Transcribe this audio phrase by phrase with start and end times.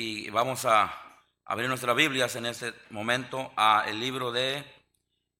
[0.00, 0.94] y vamos a
[1.44, 4.64] abrir nuestras Biblias en este momento a el libro de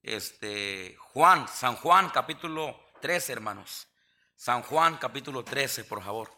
[0.03, 3.87] este, Juan, San Juan capítulo 13, hermanos.
[4.35, 6.33] San Juan capítulo 13, por favor.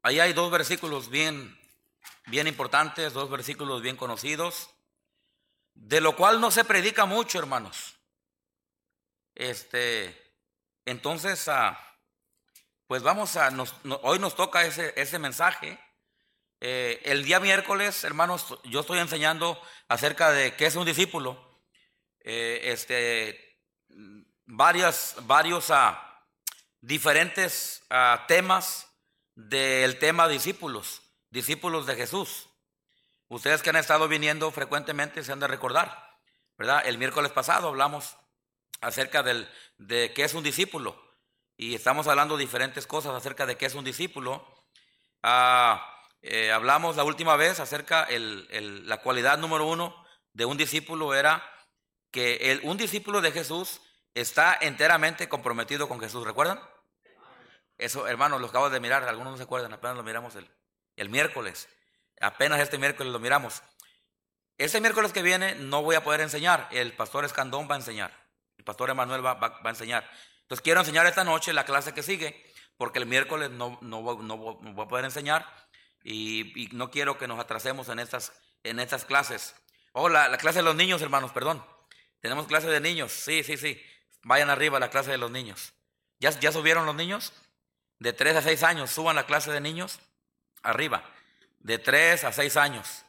[0.00, 1.54] Ahí hay dos versículos bien,
[2.28, 4.70] bien importantes, dos versículos bien conocidos,
[5.74, 7.98] de lo cual no se predica mucho, hermanos.
[9.34, 10.32] Este,
[10.86, 11.90] entonces, ah,
[12.94, 13.52] pues vamos a,
[14.02, 15.80] hoy nos toca ese, ese mensaje.
[16.60, 21.60] Eh, el día miércoles, hermanos, yo estoy enseñando acerca de qué es un discípulo.
[22.20, 23.58] Eh, este,
[24.46, 26.24] varias, varios ah,
[26.80, 28.88] diferentes ah, temas
[29.34, 32.48] del tema discípulos, discípulos de Jesús.
[33.26, 36.16] Ustedes que han estado viniendo frecuentemente se han de recordar,
[36.56, 36.86] ¿verdad?
[36.86, 38.16] El miércoles pasado hablamos
[38.80, 41.03] acerca del, de qué es un discípulo
[41.56, 44.46] y estamos hablando diferentes cosas acerca de qué es un discípulo.
[45.22, 45.90] Ah,
[46.22, 51.42] eh, hablamos la última vez acerca el, la cualidad número uno de un discípulo era
[52.10, 53.80] que un discípulo de Jesús
[54.14, 56.24] está enteramente comprometido con Jesús.
[56.24, 56.60] ¿Recuerdan?
[57.76, 60.34] Eso, hermanos, lo acabo de mirar, algunos no se acuerdan, apenas lo miramos
[60.96, 61.68] el, miércoles.
[62.20, 63.62] Apenas este miércoles lo miramos.
[64.56, 68.12] Ese miércoles que viene no voy a poder enseñar, el pastor Escandón va a enseñar,
[68.56, 70.08] el pastor Emanuel va, a enseñar.
[70.60, 72.44] Quiero enseñar esta noche la clase que sigue,
[72.76, 75.46] porque el miércoles no, no, no, voy a poder enseñar
[76.02, 79.54] y, no quiero que nos atrasemos en estas, en estas clases.
[79.92, 81.64] Oh, la, la clase de los niños, hermanos, perdón.
[82.20, 83.80] Tenemos clase de niños, sí, sí, sí.
[84.22, 85.74] Vayan arriba a la clase de los niños.
[86.18, 87.32] ¿Ya, ya subieron los niños?
[87.98, 90.00] De 3 a 6 años, suban la clase de niños
[90.62, 91.04] arriba.
[91.60, 93.04] De 3 a 6 años.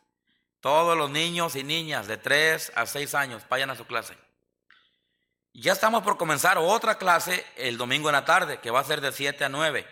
[0.59, 4.17] Todos los niños y niñas de 3 a 6 años vayan a su clase.
[5.57, 8.99] Ya estamos por comenzar otra clase el domingo en la tarde, que va a ser
[8.99, 9.87] de 7 a 9.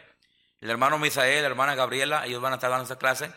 [0.60, 3.32] El hermano Misael, la hermana Gabriela, ellos van a estar dando esa clase,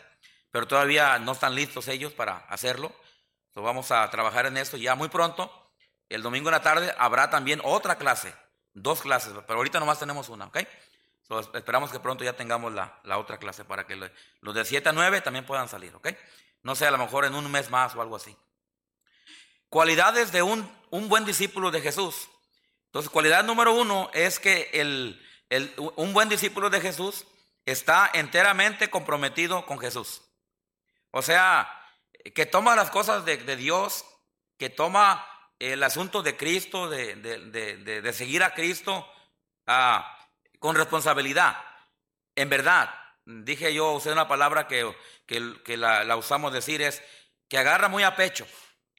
[0.51, 2.87] pero todavía no están listos ellos para hacerlo.
[2.87, 5.71] Entonces vamos a trabajar en esto ya muy pronto.
[6.09, 8.33] El domingo en la tarde habrá también otra clase,
[8.73, 10.57] dos clases, pero ahorita nomás tenemos una, ¿ok?
[11.53, 13.95] esperamos que pronto ya tengamos la, la otra clase para que
[14.41, 16.09] los de 7 a 9 también puedan salir, ¿ok?
[16.63, 18.35] No sé, a lo mejor en un mes más o algo así.
[19.69, 22.29] Cualidades de un, un buen discípulo de Jesús.
[22.85, 27.25] Entonces, cualidad número uno es que el, el, un buen discípulo de Jesús
[27.65, 30.21] está enteramente comprometido con Jesús.
[31.11, 31.69] O sea,
[32.33, 34.05] que toma las cosas de, de Dios,
[34.57, 35.25] que toma
[35.59, 39.07] el asunto de Cristo, de, de, de seguir a Cristo,
[39.65, 40.17] ah,
[40.59, 41.57] con responsabilidad.
[42.35, 42.93] En verdad,
[43.25, 44.95] dije yo, usé una palabra que,
[45.25, 47.03] que, la, usamos decir, es
[47.49, 48.47] que agarra muy a pecho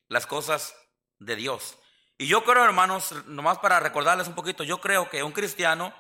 [0.09, 0.75] las cosas
[1.19, 1.79] de Dios.
[2.19, 5.95] Y yo creo, hermanos, nomás para recordarles un poquito, yo creo que un cristiano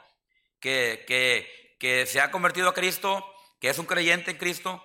[0.60, 3.24] que, que, que se ha convertido a Cristo,
[3.60, 4.82] que es un creyente en Cristo,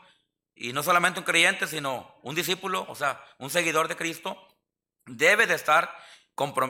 [0.56, 4.38] y no solamente un creyente, sino un discípulo, o sea, un seguidor de Cristo,
[5.06, 5.96] debe de estar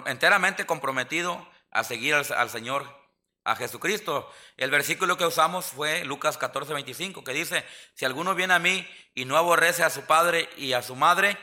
[0.05, 3.03] enteramente comprometido a seguir al, al Señor
[3.43, 4.31] a Jesucristo.
[4.55, 8.87] El versículo que usamos fue Lucas 14, 25, que dice, si alguno viene a mí
[9.13, 11.37] y no aborrece a su padre y a su madre,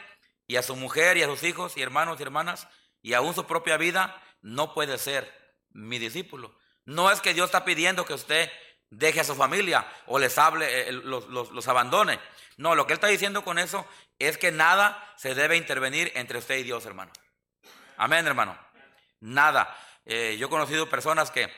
[0.50, 2.66] y a su mujer y a sus hijos y hermanos y hermanas,
[3.03, 5.33] y aún su propia vida, no puede ser
[5.71, 6.53] mi discípulo.
[6.84, 8.50] No es que Dios está pidiendo que usted
[8.91, 12.19] deje a su familia o les hable, eh, los, los abandone.
[12.56, 13.87] No, lo que Él está diciendo con eso
[14.19, 17.12] es que nada se debe intervenir entre usted y Dios, hermano.
[17.97, 18.59] Amén, hermano.
[19.21, 19.78] Nada.
[20.05, 21.49] Eh, yo he conocido personas que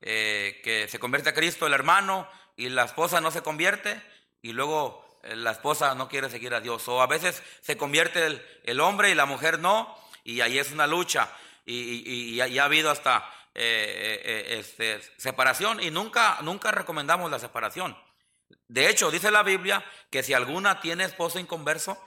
[0.00, 4.02] eh, que se convierte a Cristo el hermano y la esposa no se convierte
[4.40, 6.86] y luego la esposa no quiere seguir a Dios.
[6.88, 10.86] O a veces se convierte el, hombre y la mujer no y ahí es una
[10.86, 11.30] lucha
[11.64, 17.96] y, y, ha habido hasta eh, este, separación y nunca, nunca recomendamos la separación.
[18.68, 22.02] De hecho, dice la Biblia que si alguna tiene esposo inconverso,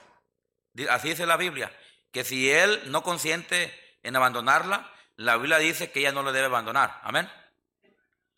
[0.89, 1.71] así dice la Biblia,
[2.11, 3.73] que si él no consiente
[4.03, 6.99] en abandonarla, la Biblia dice que ella no lo debe abandonar.
[7.03, 7.29] Amén.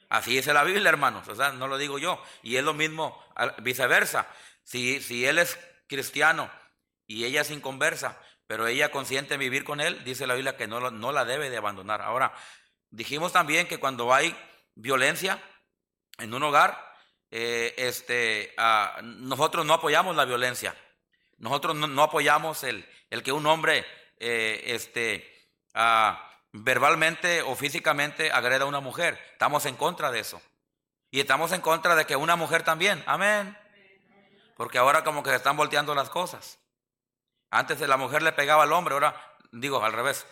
[0.10, 1.28] Así dice la Biblia, hermanos.
[1.28, 2.22] O sea, no lo digo yo.
[2.44, 3.24] Y es lo mismo
[3.60, 4.28] viceversa.
[4.66, 5.58] Si, si él es
[5.88, 6.52] cristiano
[7.08, 10.68] y ella es inconversa, pero ella consiente en vivir con él, dice la Biblia que
[10.68, 12.02] no, la debe de abandonar.
[12.02, 12.34] Ahora,
[12.90, 14.36] dijimos también que cuando hay
[14.76, 15.42] violencia
[16.18, 16.94] en un hogar,
[17.32, 20.76] eh, este, ah, nosotros no apoyamos la violencia.
[21.38, 23.86] Nosotros no, apoyamos el, el, que un hombre
[24.18, 29.20] eh, este, ah, verbalmente o físicamente agreda a una mujer.
[29.34, 30.42] Estamos en contra de eso.
[31.12, 33.04] Y estamos en contra de que una mujer también.
[33.06, 33.58] Amén.
[34.56, 36.60] Porque ahora como que se están volteando las cosas.
[37.52, 39.16] Antes la mujer le pegaba al hombre, ahora
[39.52, 40.26] digo al revés.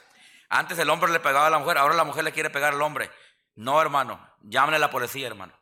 [0.49, 2.81] Antes el hombre le pegaba a la mujer, ahora la mujer le quiere pegar al
[2.81, 3.11] hombre.
[3.55, 5.53] No, hermano, llámale a la policía, hermano.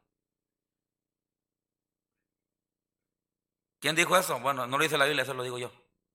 [3.79, 4.39] ¿Quién dijo eso?
[4.39, 5.71] Bueno, no lo dice la Biblia, eso lo digo yo,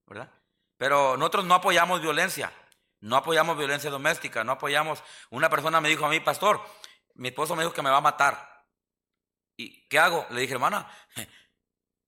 [0.06, 0.30] ¿verdad?
[0.76, 2.52] Pero nosotros no apoyamos violencia,
[3.00, 5.02] no apoyamos violencia doméstica, no apoyamos...
[5.30, 6.60] Una persona me dijo a mí, pastor,
[7.14, 8.64] mi esposo me dijo que me va a matar.
[9.56, 10.26] ¿Y qué hago?
[10.30, 10.88] Le dije, hermana,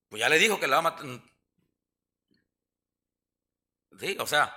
[0.08, 1.06] pues ya le dijo que le va a matar.
[3.98, 4.54] Sí, o sea,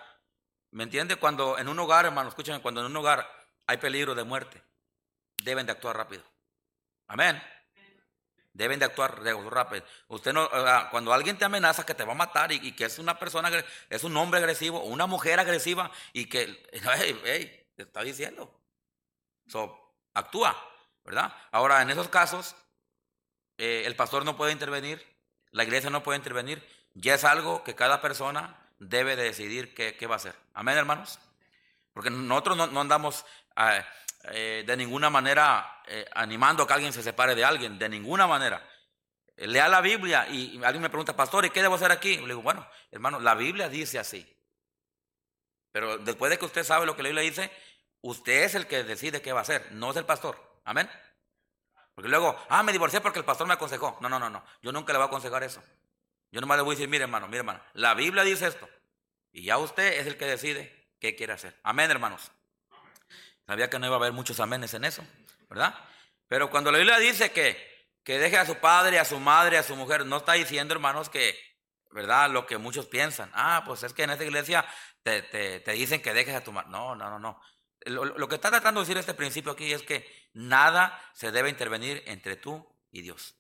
[0.71, 1.15] ¿me entiende?
[1.15, 3.27] Cuando en un hogar, hermano, escúchenme, cuando en un hogar
[3.68, 4.62] hay peligro de muerte,
[5.44, 6.24] deben de actuar rápido.
[7.07, 7.42] Amén.
[8.53, 9.86] Deben de actuar rápido.
[10.07, 10.50] Usted no,
[10.92, 13.50] cuando alguien te amenaza que te va a matar y, que es una persona,
[13.89, 16.62] es un hombre agresivo o una mujer agresiva y que,
[17.24, 18.53] hey, te está diciendo.
[20.13, 20.56] Actúa,
[21.03, 21.33] ¿verdad?
[21.51, 22.56] Ahora, en esos casos,
[23.57, 25.01] eh, el pastor no puede intervenir,
[25.51, 29.95] la iglesia no puede intervenir, ya es algo que cada persona debe de decidir qué,
[29.95, 30.36] qué va a hacer.
[30.53, 31.19] Amén, hermanos.
[31.94, 33.25] Porque nosotros no, andamos
[33.56, 33.86] ah,
[34.31, 38.27] eh, de ninguna manera eh, animando a que alguien se separe de alguien, de ninguna
[38.27, 38.65] manera.
[39.36, 42.18] Lea la Biblia y, alguien me pregunta, pastor, ¿y qué debo hacer aquí?
[42.18, 44.27] Le digo, bueno, hermano, la Biblia dice así.
[45.71, 47.51] Pero después de que usted sabe lo que la Biblia dice,
[48.01, 50.38] usted es el que decide qué va a hacer, no es el pastor.
[50.63, 50.89] Amén.
[52.01, 53.95] Porque luego, ah, me divorcié porque el pastor me aconsejó.
[54.01, 54.44] No, no, no, no.
[54.63, 55.62] Yo nunca le voy a aconsejar eso.
[56.31, 58.68] Yo nomás le voy a decir, mire hermano, mire hermano, la Biblia dice esto.
[59.31, 61.56] Y ya usted es el que decide qué quiere hacer.
[61.62, 62.31] Amén, hermanos.
[63.45, 65.06] Sabía que no iba a haber muchos amenes en eso,
[65.48, 65.75] ¿verdad?
[66.27, 69.63] Pero cuando la Biblia dice que, que deje a su padre, a su madre, a
[69.63, 71.38] su mujer, no está diciendo, hermanos, que,
[71.92, 72.31] ¿verdad?
[72.31, 73.30] Lo que muchos piensan.
[73.36, 74.65] Ah, pues es que en esta iglesia
[75.03, 76.71] te, te, dicen que dejes a tu madre.
[76.71, 77.39] No, no, no, no.
[77.86, 82.04] Lo, que está tratando de decir este principio aquí es que nada se debe intervenir
[82.06, 83.36] entre tú y Dios.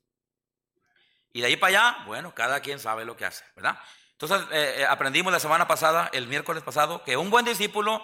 [1.31, 3.79] Y de ahí para allá, bueno, cada quien sabe lo que hace, ¿verdad?
[4.13, 8.01] Entonces, eh, eh, aprendimos la semana pasada, el miércoles pasado, que un buen discípulo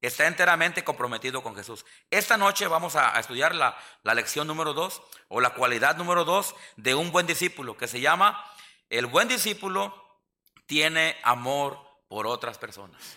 [0.00, 1.84] está enteramente comprometido con Jesús.
[2.10, 6.54] Esta noche vamos a, estudiar la, la, lección número dos o la cualidad número dos
[6.76, 8.44] de un buen discípulo, que se llama,
[8.88, 10.20] el buen discípulo
[10.66, 11.78] tiene amor
[12.08, 13.16] por otras personas.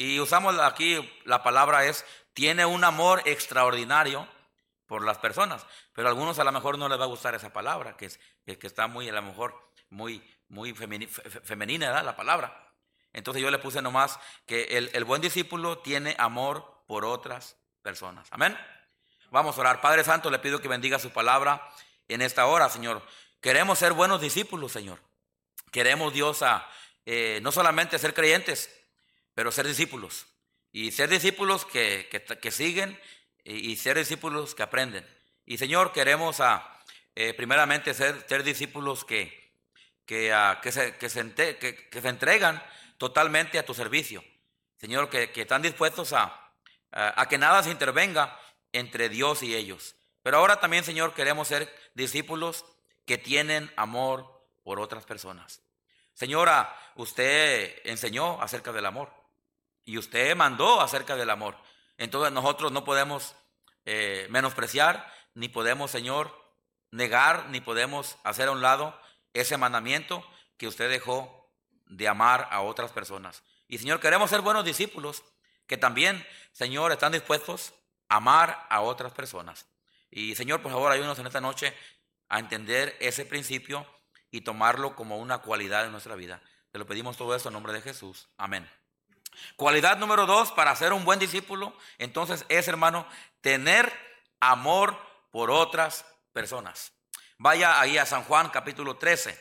[0.00, 4.26] Y usamos aquí, la palabra es, tiene un amor extraordinario
[4.86, 5.66] por las personas.
[5.92, 8.18] Pero a algunos a lo mejor no les va a gustar esa palabra, que, es,
[8.46, 9.54] que está muy, a lo mejor,
[9.90, 12.72] muy, muy femenina la palabra.
[13.12, 18.26] Entonces yo le puse nomás que el, el buen discípulo tiene amor por otras personas.
[18.30, 18.56] Amén.
[19.30, 19.82] Vamos a orar.
[19.82, 21.70] Padre Santo, le pido que bendiga su palabra
[22.08, 23.02] en esta hora, Señor.
[23.42, 24.98] Queremos ser buenos discípulos, Señor.
[25.70, 26.66] Queremos, Dios, a,
[27.04, 28.79] eh, no solamente ser creyentes,
[29.34, 30.26] pero ser discípulos.
[30.72, 32.08] Y ser discípulos que,
[32.40, 32.98] que, siguen
[33.44, 35.06] y, ser discípulos que aprenden.
[35.44, 36.80] Y Señor, queremos a,
[37.16, 39.56] eh, primeramente ser, ser, discípulos que,
[40.06, 40.32] que,
[40.62, 42.62] que, se, que, se que, se, entregan
[42.98, 44.22] totalmente a tu servicio.
[44.78, 46.52] Señor, que, están dispuestos a,
[46.92, 48.38] a, que nada se intervenga
[48.72, 49.96] entre Dios y ellos.
[50.22, 52.64] Pero ahora también, Señor, queremos ser discípulos
[53.06, 55.62] que tienen amor por otras personas.
[56.12, 59.19] Señora, usted enseñó acerca del amor
[59.84, 61.56] y usted mandó acerca del amor.
[61.98, 63.36] Entonces nosotros no podemos
[63.84, 66.34] eh, menospreciar, ni podemos, Señor,
[66.90, 68.98] negar, ni podemos hacer a un lado
[69.32, 70.24] ese mandamiento
[70.56, 71.50] que usted dejó
[71.86, 73.42] de amar a otras personas.
[73.68, 75.22] Y Señor, queremos ser buenos discípulos
[75.66, 77.72] que también, Señor, están dispuestos
[78.08, 79.66] a amar a otras personas.
[80.10, 81.74] Y Señor, por favor, ayúdanos en esta noche
[82.28, 83.86] a entender ese principio
[84.30, 86.42] y tomarlo como una cualidad de nuestra vida.
[86.72, 88.28] Te lo pedimos todo esto en nombre de Jesús.
[88.36, 88.68] Amén.
[89.56, 93.06] Cualidad número dos para ser un buen discípulo, entonces es, hermano,
[93.40, 93.92] tener
[94.40, 94.98] amor
[95.30, 96.92] por otras personas.
[97.38, 99.38] Vaya ahí a San Juan capítulo 13.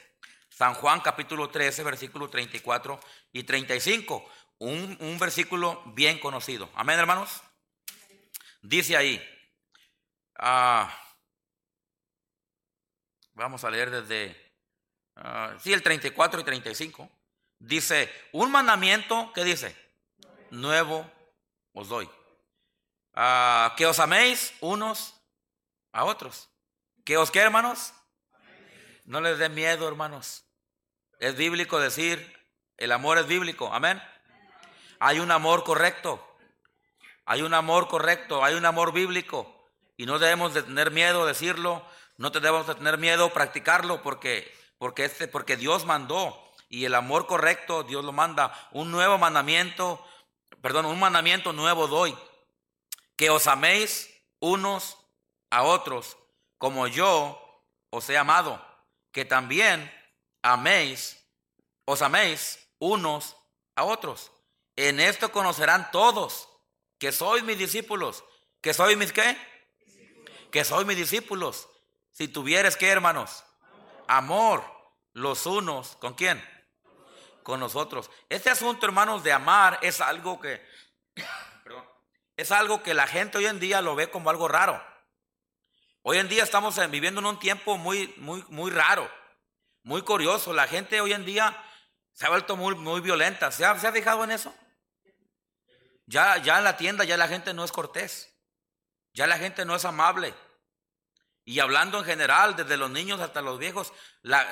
[0.50, 3.00] San Juan capítulo 13, versículo 34
[3.32, 4.30] y 35.
[4.60, 6.70] Un, un versículo bien conocido.
[6.76, 7.42] Amén, hermanos.
[8.62, 9.22] Dice ahí.
[10.38, 10.94] Ah,
[13.34, 14.50] vamos a leer desde...
[15.16, 17.10] Uh, sí, el 34 y 35.
[17.60, 19.76] Dice, un mandamiento, ¿qué dice?
[20.50, 21.10] Nuevo
[21.74, 22.10] os doy.
[23.14, 25.14] Ah, que os améis unos
[25.92, 26.50] a otros.
[27.04, 27.94] ¿Que os qué, hermanos?
[29.04, 30.46] No les dé miedo, hermanos.
[31.20, 32.38] Es bíblico decir,
[32.78, 34.02] el amor es bíblico, amén.
[35.00, 36.26] Hay un amor correcto.
[37.26, 39.70] Hay un amor correcto, hay un amor bíblico.
[39.98, 41.86] Y no debemos de tener miedo decirlo,
[42.18, 47.26] no debemos de tener miedo practicarlo porque, porque, este, porque Dios mandó y el amor
[47.26, 48.70] correcto, Dios lo manda.
[48.72, 50.06] Un nuevo mandamiento,
[50.62, 52.16] perdón, un mandamiento nuevo doy.
[53.16, 54.10] Que os améis
[54.40, 54.98] unos
[55.50, 56.16] a otros,
[56.60, 57.42] como yo
[57.90, 58.64] os he amado.
[59.12, 59.92] Que también
[60.44, 61.26] améis,
[61.86, 63.36] os améis unos
[63.76, 64.32] a otros.
[64.76, 66.48] En esto conocerán todos
[67.00, 68.24] que sois mis discípulos,
[68.62, 69.38] Que soy mis qué?
[70.52, 71.68] Que soy mis discípulos.
[72.12, 73.44] Si tuvieres qué, hermanos?
[74.08, 74.64] Amor
[75.14, 75.96] los unos.
[75.96, 76.44] ¿Con quién?
[77.50, 78.12] Con nosotros.
[78.30, 80.64] Este asunto, hermanos, de amar es algo que,
[82.38, 84.80] es algo que la gente hoy en día lo ve como algo raro.
[86.04, 89.10] Hoy en día estamos viviendo en un tiempo muy, muy, muy raro,
[89.82, 90.54] muy curioso.
[90.54, 91.60] La gente hoy en día
[92.14, 93.52] se ha vuelto muy, muy violenta.
[93.52, 94.54] ¿Se ha, ¿Se ha fijado en eso?
[96.06, 98.32] Ya, ya en la tienda ya la gente no es cortés.
[99.14, 100.36] Ya la gente no es amable.
[101.50, 103.92] Y hablando en general, desde los niños hasta los viejos,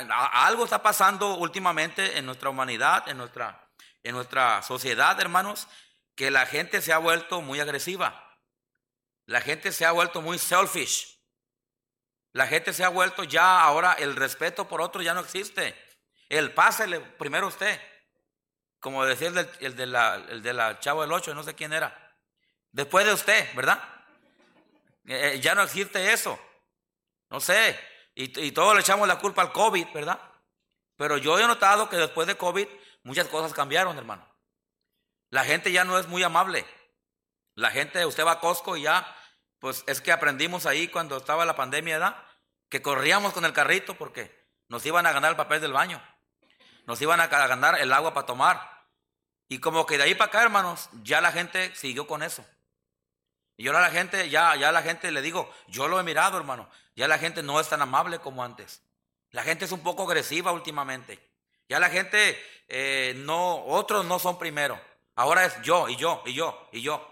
[0.10, 3.70] algo está pasando últimamente en nuestra humanidad, en nuestra,
[4.02, 5.68] en nuestra sociedad, hermanos,
[6.16, 8.36] que la gente se ha vuelto muy agresiva.
[9.28, 11.20] La gente se ha vuelto muy selfish.
[12.34, 15.80] La gente se ha vuelto ya ahora el respeto por otro ya no existe.
[16.30, 17.80] El pásele primero usted.
[18.80, 19.28] Como decía
[19.60, 21.96] el, de, la, el de la Chavo del 8, no sé quién era.
[22.72, 23.84] Después de usted, ¿verdad?
[25.06, 26.40] Eh, eh, ya no existe eso.
[27.30, 27.80] No sé.
[28.16, 30.20] Y, todos le echamos la culpa al COVID, ¿verdad?
[30.96, 32.68] Pero yo he notado que después de COVID
[33.04, 34.28] muchas cosas cambiaron, hermano.
[35.30, 36.66] La gente ya no es muy amable.
[37.54, 39.16] La gente, usted va a Costco y ya,
[39.60, 42.24] pues es que aprendimos ahí cuando estaba la pandemia, ¿verdad?
[42.70, 46.02] Que corríamos con el carrito porque nos iban a ganar el papel del baño.
[46.86, 48.78] Nos iban a ganar el agua para tomar.
[49.48, 52.44] Y como que de ahí para acá, hermanos, ya la gente siguió con eso.
[53.58, 56.70] Y ahora la gente, ya, ya la gente le digo, yo lo he mirado, hermano.
[56.98, 58.82] Ya la gente no es tan amable como antes.
[59.30, 61.20] La gente es un poco agresiva últimamente.
[61.70, 64.82] Ya la gente, eh, no, otros no son primero.
[65.16, 67.08] Ahora es yo y yo y yo y yo.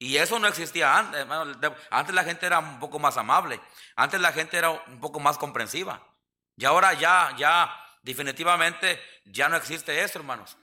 [0.00, 1.20] Y eso no existía antes.
[1.20, 1.56] Hermano.
[1.90, 3.60] Antes la gente era un poco más amable.
[3.94, 6.02] Antes la gente era un poco más comprensiva.
[6.56, 10.56] Y ahora ya, ya, definitivamente ya no existe eso, hermanos.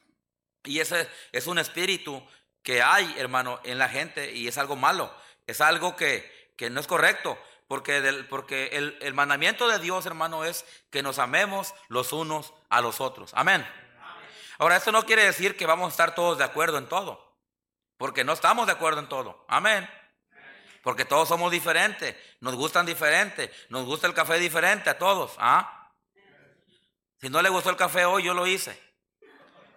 [0.66, 2.22] Y ese es un espíritu
[2.62, 5.10] que hay, hermano, en la gente y es algo malo.
[5.48, 7.38] Es algo que, que no es correcto.
[7.72, 13.32] Porque, el, mandamiento de Dios, hermano, es que nos amemos los unos a los otros.
[13.34, 13.66] Amén.
[14.58, 17.34] Ahora, esto no quiere decir que vamos a estar todos de acuerdo en todo,
[17.96, 19.46] porque no estamos de acuerdo en todo.
[19.48, 19.90] Amén.
[20.84, 25.36] Porque todos somos diferentes, nos gustan diferentes, nos gusta el café diferente a todos.
[25.38, 25.94] ¿ah?
[27.22, 28.78] Si no le gustó el café hoy, yo lo hice.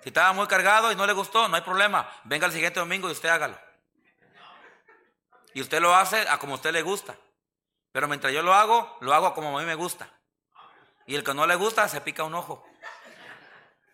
[0.03, 2.11] Si estaba muy cargado y no le gustó, no hay problema.
[2.25, 3.57] Venga el siguiente domingo y usted hágalo.
[5.53, 7.15] Y usted lo hace a como usted le gusta.
[7.95, 10.09] Pero mientras yo lo hago, lo hago como a mí me gusta.
[11.07, 12.67] Y el que no le gusta, se pica un ojo.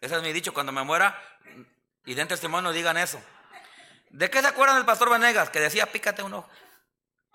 [0.00, 1.23] Ese es mi dicho, cuando me muera
[2.07, 3.21] y den testimonio digan eso.
[4.09, 6.49] ¿De qué se acuerdan del pastor Venegas que decía pícate un ojo?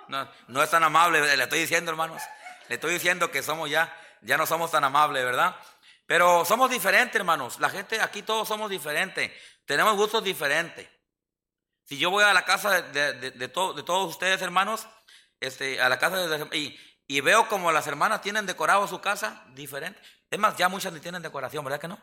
[0.08, 2.20] No, no es tan amable, le estoy diciendo hermanos,
[2.68, 5.56] le estoy diciendo que somos ya, ya no somos tan amables, ¿verdad?
[6.08, 7.60] Pero somos diferentes, hermanos.
[7.60, 9.32] La gente aquí todos somos diferentes.
[9.68, 10.90] Tenemos gustos diferentes.
[11.84, 14.88] Si yo voy a la casa de, de, todos ustedes, hermanos,
[15.46, 19.46] este, a la casa de, y, y, veo como las hermanas tienen decorado su casa
[19.54, 20.00] diferente.
[20.30, 22.00] Es más, ya muchas ni tienen decoración, ¿verdad que no?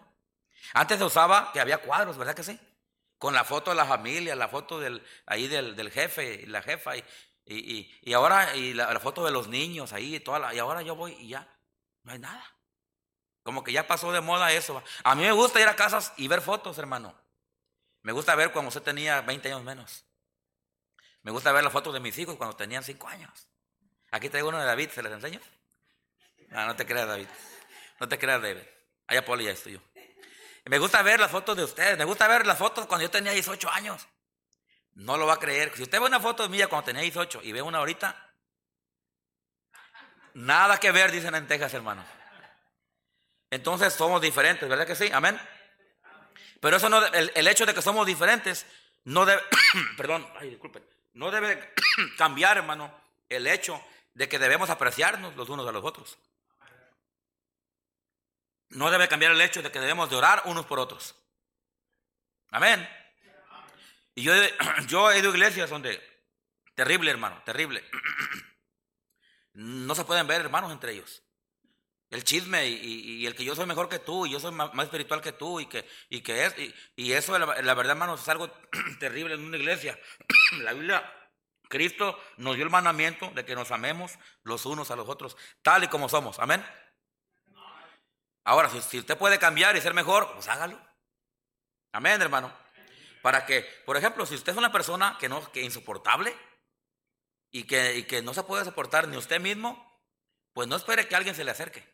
[0.74, 2.58] Antes se usaba que había cuadros, ¿verdad que sí?
[3.18, 6.96] Con la foto de la familia, la foto del, ahí del, jefe y la jefa,
[6.96, 7.04] y,
[7.46, 10.96] y, y ahora y la, foto de los niños ahí, y, toda y ahora yo
[10.96, 11.48] voy y ya,
[12.02, 12.44] no hay nada.
[13.42, 14.82] Como que ya pasó de moda eso.
[15.02, 17.14] A mí me gusta ir a casas y ver fotos, hermano.
[18.02, 20.04] Me gusta ver cuando usted tenía 20 años menos.
[21.22, 23.48] Me gusta ver las fotos de mis hijos cuando tenían 5 años.
[24.10, 25.40] Aquí traigo uno de David, ¿se les enseño?
[26.48, 27.28] No, no te creas, David.
[28.00, 28.62] No te creas, David.
[29.06, 29.80] Allá Poli ya estoy yo.
[30.64, 31.96] Me gusta ver las fotos de ustedes.
[31.96, 34.06] Me gusta ver las fotos cuando yo tenía 18 años.
[34.94, 35.72] No lo va a creer.
[35.74, 38.34] Si usted ve una foto mía cuando tenía 18 y ve una ahorita,
[40.34, 42.04] nada que ver, dicen en Texas, hermano.
[43.50, 45.10] Entonces somos diferentes, ¿verdad que sí?
[45.12, 45.40] Amén.
[46.60, 48.66] Pero eso no, el, el hecho de que somos diferentes
[49.04, 49.42] no debe,
[49.96, 51.72] perdón, ay, disculpen, no debe
[52.16, 52.92] cambiar, hermano,
[53.28, 53.82] el hecho
[54.14, 56.18] de que debemos apreciarnos los unos a los otros.
[58.70, 61.14] No debe cambiar el hecho de que debemos de orar unos por otros.
[62.50, 62.88] Amén.
[64.14, 64.32] Y yo,
[64.86, 66.00] yo he ido a iglesias donde,
[66.74, 67.84] terrible hermano, terrible.
[69.54, 71.22] No se pueden ver hermanos entre ellos.
[72.12, 75.22] El chisme y, el que yo soy mejor que tú y yo soy más, espiritual
[75.22, 76.54] que tú y que, y que es,
[76.94, 78.50] y, eso la, verdad hermanos es algo
[79.00, 79.98] terrible en una iglesia.
[80.58, 81.10] la Biblia,
[81.70, 85.84] Cristo nos dio el mandamiento de que nos amemos los unos a los otros, tal
[85.84, 86.38] y como somos.
[86.38, 86.62] Amén.
[88.44, 90.78] Ahora, si, usted puede cambiar y ser mejor, pues hágalo.
[91.92, 92.52] Amén, hermano.
[93.22, 96.36] Para que, por ejemplo, si usted es una persona que no, que insoportable
[97.50, 99.98] y que, y que no se puede soportar ni usted mismo,
[100.52, 101.90] pues no espere que alguien se le acerque.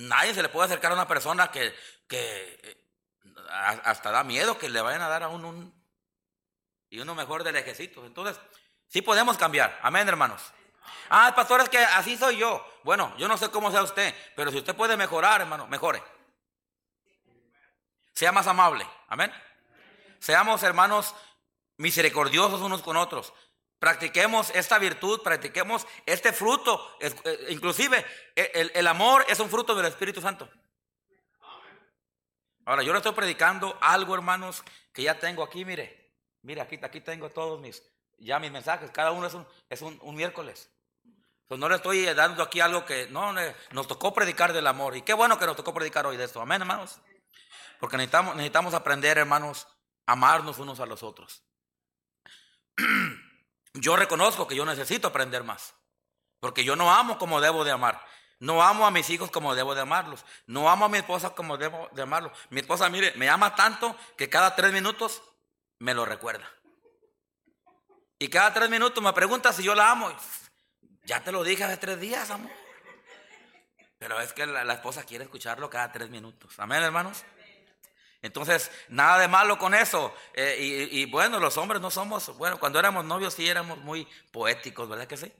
[0.00, 1.74] Nadie se le puede acercar a una persona que,
[2.08, 2.76] que eh,
[3.84, 5.80] hasta da miedo que le vayan a dar a un, un
[6.88, 8.06] y uno mejor del ejército.
[8.06, 8.40] Entonces,
[8.88, 9.78] sí podemos cambiar.
[9.82, 10.42] Amén, hermanos.
[11.10, 12.66] Ah, pastor, es que así soy yo.
[12.82, 16.02] Bueno, yo no sé cómo sea usted, pero si usted puede mejorar, hermano, mejore.
[18.14, 18.86] Sea más amable.
[19.08, 19.32] Amén.
[20.18, 21.14] Seamos hermanos
[21.76, 23.32] misericordiosos unos con otros.
[23.80, 26.96] Practiquemos esta virtud, practiquemos este fruto.
[27.00, 28.04] Eh, inclusive
[28.36, 30.48] el, el amor es un fruto del Espíritu Santo.
[32.66, 36.12] Ahora, yo le estoy predicando algo, hermanos, que ya tengo aquí, mire.
[36.42, 37.82] Mire, aquí, aquí tengo todos mis,
[38.18, 38.90] ya mis mensajes.
[38.90, 40.70] Cada uno es un, es un, miércoles.
[41.48, 43.32] Pues no le estoy dando aquí algo que no
[43.72, 44.96] nos tocó predicar del amor.
[44.96, 46.40] Y qué bueno que nos tocó predicar hoy de esto.
[46.40, 47.00] Amén, hermanos.
[47.80, 49.66] Porque necesitamos, necesitamos aprender, hermanos,
[50.06, 51.42] amarnos unos a los otros.
[53.74, 55.74] Yo reconozco que yo necesito aprender más.
[56.40, 58.04] Porque yo no amo como debo de amar.
[58.38, 60.24] No amo a mis hijos como debo de amarlos.
[60.46, 62.32] No amo a mi esposa como debo de amarlos.
[62.48, 65.22] Mi esposa, mire, me ama tanto que cada tres minutos
[65.78, 66.50] me lo recuerda.
[68.18, 70.10] Y cada tres minutos me pregunta si yo la amo.
[71.04, 72.50] Ya te lo dije hace tres días, amor.
[73.98, 76.54] Pero es que la, esposa quiere escucharlo cada tres minutos.
[76.58, 77.22] Amén, hermanos.
[78.22, 80.14] Entonces, nada de malo con eso.
[80.34, 84.88] Eh, y, bueno, los hombres no somos, bueno, cuando éramos novios sí éramos muy poéticos,
[84.88, 85.32] ¿verdad que sí?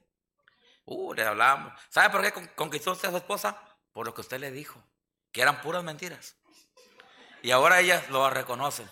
[0.86, 1.72] Uh, le hablábamos.
[1.90, 3.60] ¿Sabe por qué conquistó usted a su esposa?
[3.92, 4.82] Por lo que usted le dijo,
[5.30, 6.36] que eran puras mentiras.
[7.42, 8.90] Y ahora ellas lo reconocen.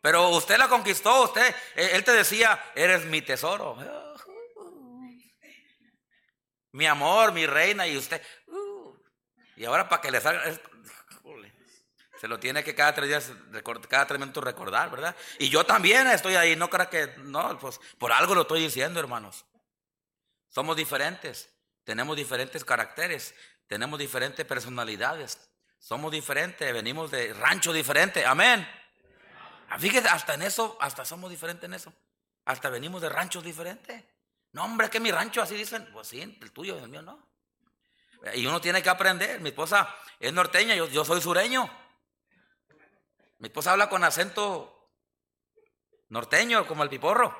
[0.00, 3.76] Pero usted la conquistó, usted, eh, él te decía, eres mi tesoro.
[6.72, 8.94] Mi amor, mi reina, y usted, uh,
[9.56, 10.44] y ahora para que le salga,
[12.20, 13.32] se lo tiene que cada tres días,
[13.88, 15.16] cada tres minutos recordar, ¿verdad?
[15.38, 19.00] Y yo también estoy ahí, no creo que, no, pues por algo lo estoy diciendo,
[19.00, 19.46] hermanos.
[20.50, 21.48] Somos diferentes,
[21.82, 23.34] tenemos diferentes caracteres,
[23.66, 25.48] tenemos diferentes personalidades,
[25.78, 28.68] somos diferentes, venimos de rancho diferente, amén.
[29.70, 31.90] Ah, fíjate, hasta en eso, hasta somos diferentes en eso.
[32.44, 34.04] Hasta venimos de ranchos diferentes.
[34.52, 35.88] No, hombre, que mi rancho así dicen.
[35.90, 37.30] Pues sí, el tuyo, el mío no.
[38.34, 39.40] Y uno tiene que aprender.
[39.40, 41.79] Mi esposa es norteña, yo soy sureño.
[43.40, 44.90] Mi esposa habla con acento
[46.10, 47.34] norteño, como el piporro.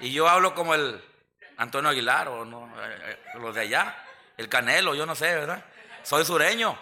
[0.00, 1.02] Y yo hablo como el
[1.58, 4.04] Antonio Aguilar o no, eh, eh, los de allá,
[4.36, 5.64] el Canelo, yo no sé, ¿verdad?
[6.02, 6.76] Soy sureño.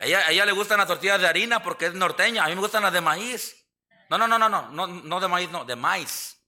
[0.00, 2.44] A ella, ella le gustan las tortillas de harina porque es norteña.
[2.44, 3.62] A mí me gustan las de maíz.
[4.08, 6.40] No, no, no, no, no, no, no de maíz, no, de maíz.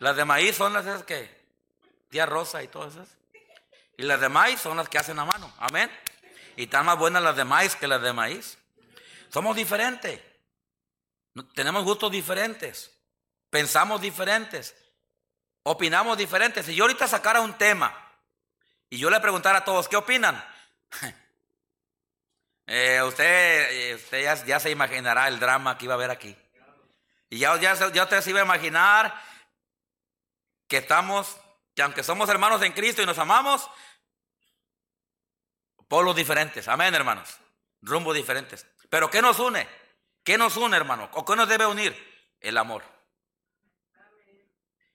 [0.00, 1.48] Las de maíz son las que,
[2.10, 3.16] tía Rosa y todas esas.
[3.96, 5.50] Y las de maíz son las que hacen a mano.
[5.58, 5.90] Amén.
[6.56, 8.58] Y están más buenas las de maíz que las de maíz.
[9.34, 10.20] Somos diferentes.
[11.54, 12.96] Tenemos gustos diferentes.
[13.50, 14.76] Pensamos diferentes.
[15.64, 16.64] Opinamos diferentes.
[16.64, 17.92] Si yo ahorita sacara un tema
[18.88, 20.42] y yo le preguntara a todos, ¿qué opinan?
[22.66, 23.26] Eh, usted
[23.72, 26.34] eh, usted ya, se imaginará el drama que iba a haber aquí.
[27.28, 29.14] Y ya, ya, ya usted se iba a imaginar
[30.66, 31.36] que estamos,
[31.74, 33.68] que aunque somos hermanos en Cristo y nos amamos,
[35.88, 36.66] polos diferentes.
[36.66, 37.36] Amén, hermanos.
[37.82, 38.66] Rumbos diferentes.
[38.94, 39.66] Pero ¿qué nos une?
[40.22, 41.10] ¿Qué nos une, hermano?
[41.14, 41.92] ¿O qué nos debe unir?
[42.38, 42.84] El amor.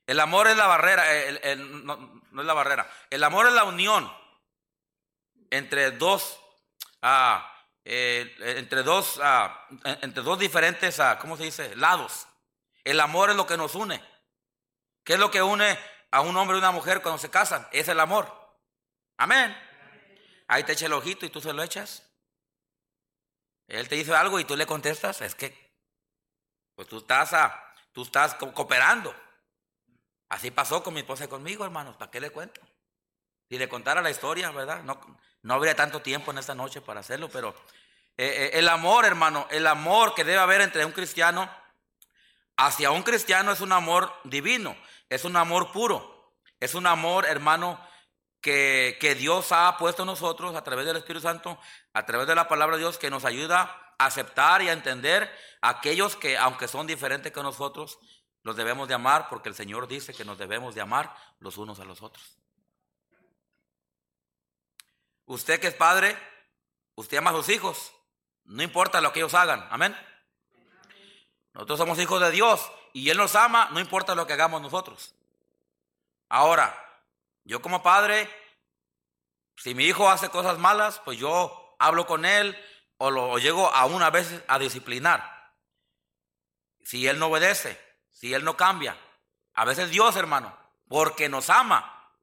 [0.06, 1.04] El amor es la barrera,
[1.58, 2.90] no, es la barrera.
[3.10, 4.10] El amor es la unión
[5.50, 6.40] entre dos,
[7.02, 11.76] ah, eh, entre dos, ah, entre dos diferentes, ah, ¿cómo se dice?
[11.76, 12.26] Lados.
[12.82, 14.02] El amor es lo que nos une.
[15.04, 15.78] ¿Qué es lo que une
[16.10, 17.68] a un hombre y una mujer cuando se casan?
[17.70, 18.34] Es el amor.
[19.18, 19.54] Amén.
[20.48, 22.09] Ahí te echa el ojito y tú se lo echas.
[23.70, 25.56] Él te dice algo y tú le contestas, es que,
[26.74, 27.34] pues tú estás,
[27.92, 29.14] tú estás cooperando.
[30.28, 31.96] Así pasó con mi esposa y conmigo, hermanos.
[31.96, 32.60] ¿Para qué le cuento?
[33.48, 34.82] Si le contara la historia, ¿verdad?
[34.82, 35.00] No,
[35.42, 37.54] no habría tanto tiempo en esta noche para hacerlo, pero
[38.16, 41.50] eh, eh, el amor, hermano, el amor que debe haber entre un cristiano
[42.56, 44.76] hacia un cristiano es un amor divino,
[45.08, 47.80] es un amor puro, es un amor, hermano,
[48.40, 51.58] que, Dios ha puesto en nosotros a través del Espíritu Santo,
[51.92, 55.30] a través de la palabra de Dios, que nos ayuda a aceptar y a entender
[55.60, 57.98] a aquellos que, aunque son diferentes que nosotros,
[58.42, 61.78] los debemos de amar, porque el Señor dice que nos debemos de amar los unos
[61.80, 62.38] a los otros.
[65.26, 66.16] Usted que es padre,
[66.94, 67.92] usted ama a sus hijos,
[68.44, 69.94] no importa lo que ellos hagan, amén.
[71.52, 75.14] Nosotros somos hijos de Dios y Él nos ama, no importa lo que hagamos nosotros.
[76.28, 76.89] Ahora,
[77.50, 78.30] yo como padre,
[79.56, 82.56] si mi hijo hace cosas malas, pues yo hablo con él
[82.96, 85.52] o lo llego a una vez a disciplinar.
[86.84, 87.76] Si él no obedece,
[88.12, 88.96] si él no cambia.
[89.54, 92.14] A veces Dios, hermano, porque nos ama,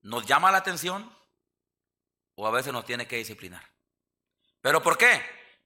[0.00, 1.14] nos llama la atención
[2.36, 3.70] o a veces nos tiene que disciplinar.
[4.62, 5.22] ¿Pero por qué?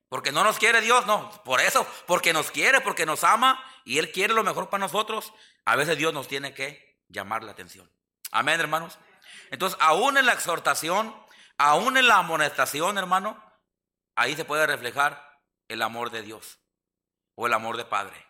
[0.08, 3.98] Porque no nos quiere Dios, no, por eso, porque nos quiere, porque nos ama y
[3.98, 5.32] Él quiere lo mejor para nosotros.
[5.64, 7.88] A veces Dios nos tiene que llamar la atención.
[8.30, 8.98] Amén, hermanos.
[9.50, 11.14] Entonces, aún en la exhortación,
[11.58, 13.42] aún en la amonestación, hermano,
[14.14, 16.58] ahí se puede reflejar el amor de Dios
[17.34, 18.26] o el amor de Padre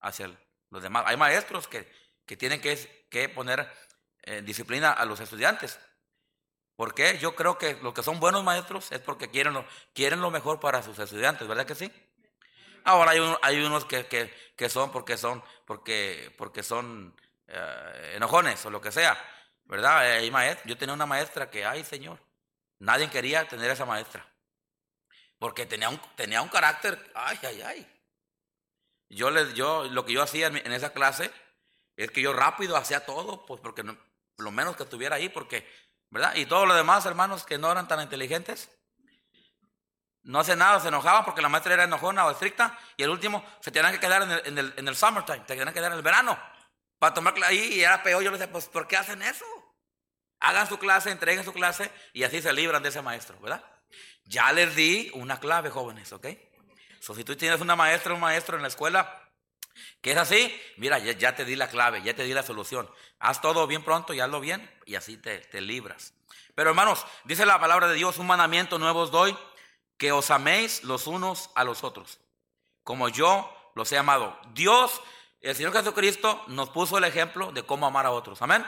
[0.00, 0.30] hacia
[0.70, 1.04] los demás.
[1.06, 1.90] Hay maestros que,
[2.26, 3.70] que tienen que, que poner
[4.22, 5.78] eh, disciplina a los estudiantes.
[6.76, 7.18] ¿Por qué?
[7.18, 10.60] Yo creo que los que son buenos maestros es porque quieren lo, quieren lo mejor
[10.60, 11.92] para sus estudiantes, ¿verdad que sí?
[12.84, 17.14] Ahora hay, hay unos que, que, son porque son, porque, porque son
[17.46, 19.16] eh, enojones o lo que sea,
[19.64, 19.98] ¿verdad?
[19.98, 20.30] Hay
[20.64, 22.18] yo tenía una maestra que, ay Señor,
[22.78, 24.26] nadie quería tener esa maestra.
[25.38, 27.90] Porque tenía un, tenía un carácter, ay, ay, ay.
[29.08, 31.30] Yo, le, yo lo que yo hacía en, esa clase
[31.96, 33.84] es que yo rápido hacía todo, pues porque
[34.38, 35.68] lo menos que estuviera ahí, porque,
[36.10, 36.34] ¿verdad?
[36.34, 38.70] Y todos los demás hermanos que no eran tan inteligentes,
[40.22, 43.44] no hacen nada, se enojaban porque la maestra era enojona o estricta, y el último
[43.60, 45.92] se tenían que quedar en el, en el, en el summertime, se tenían que quedar
[45.92, 46.38] en el verano,
[47.04, 49.44] para tomar ahí, y era peor, yo les decía, pues, ¿por qué hacen eso?
[50.40, 53.62] Hagan su clase, entreguen su clase, y así se libran de ese maestro, ¿verdad?
[54.24, 56.28] Ya les di una clave, jóvenes, ¿ok?
[57.00, 59.20] So, si tú tienes una maestra, un maestro en la escuela
[60.00, 62.88] que es así, mira, ya, te di la clave, ya te di la solución.
[63.18, 66.14] Haz todo bien pronto y hazlo bien y así te, te libras.
[66.54, 69.36] Pero hermanos, dice la palabra de Dios, un mandamiento nuevo os doy,
[69.98, 72.18] que os améis los unos a los otros,
[72.82, 74.40] como yo los he amado.
[74.54, 75.02] Dios,
[75.50, 78.40] el Señor Jesucristo, nos puso el ejemplo de cómo amar a otros.
[78.40, 78.64] Amén.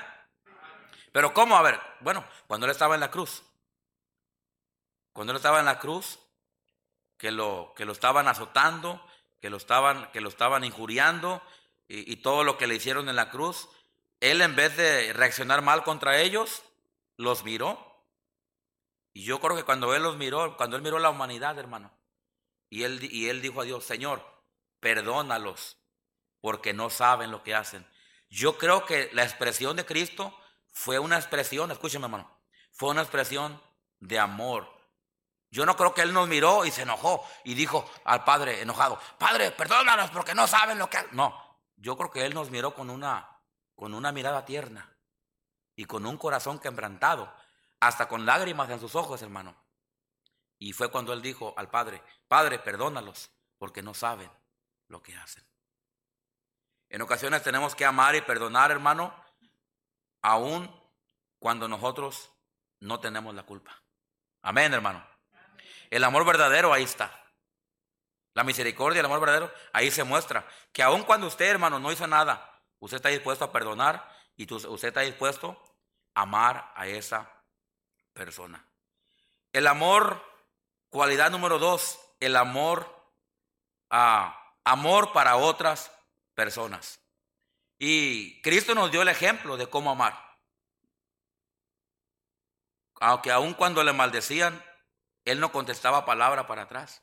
[1.10, 1.56] Pero ¿cómo?
[1.56, 3.42] A ver, bueno, cuando Él estaba en la cruz.
[5.14, 6.18] Cuando Él estaba en la cruz,
[7.16, 9.02] que lo, que lo estaban azotando,
[9.40, 11.42] que lo estaban, que lo estaban injuriando
[11.88, 13.68] y, todo lo que le hicieron en la cruz,
[14.20, 16.62] él en vez de reaccionar mal contra ellos,
[17.16, 18.02] los miró.
[19.14, 21.90] Y yo creo que cuando él los miró, cuando él miró la humanidad, hermano,
[22.68, 24.22] y él, y él dijo a Dios, Señor,
[24.80, 25.78] perdónalos,
[26.46, 27.84] porque no saben lo que hacen.
[28.30, 30.32] Yo creo que la expresión de Cristo
[30.72, 32.30] fue una expresión, escúcheme hermano,
[32.70, 33.60] fue una expresión
[33.98, 34.72] de amor,
[35.50, 38.96] yo no creo que él nos miró y se enojó y dijo al padre enojado,
[39.18, 40.98] Padre, perdónanos porque no saben lo que...
[41.10, 41.34] No,
[41.74, 43.42] yo creo que él nos miró con una,
[43.74, 44.96] con una mirada tierna
[45.74, 47.34] y con un corazón quebrantado,
[47.80, 49.56] hasta con lágrimas en sus ojos, hermano.
[50.60, 54.30] Y fue cuando él dijo al padre, Padre, perdónalos porque no saben
[54.86, 55.44] lo que hacen.
[56.88, 59.14] En ocasiones tenemos que amar y perdonar, hermano,
[60.22, 60.70] aun
[61.38, 62.30] cuando nosotros
[62.80, 63.82] no tenemos la culpa.
[64.42, 65.06] Amén, hermano.
[65.90, 67.22] El amor verdadero ahí está.
[68.34, 70.46] La misericordia, el amor verdadero, ahí se muestra.
[70.72, 74.88] Que aun cuando usted, hermano, no hizo nada, usted está dispuesto a perdonar y usted
[74.88, 75.60] está dispuesto
[76.14, 77.30] a amar a esa
[78.12, 78.64] persona.
[79.52, 80.22] El amor,
[80.90, 83.10] cualidad número dos, el amor,
[83.90, 85.90] ah, amor para otras
[86.36, 87.00] personas.
[87.80, 90.38] Y Cristo nos dio el ejemplo de cómo amar.
[93.00, 94.64] Aunque aun cuando le maldecían,
[95.24, 97.02] él no contestaba palabra para atrás.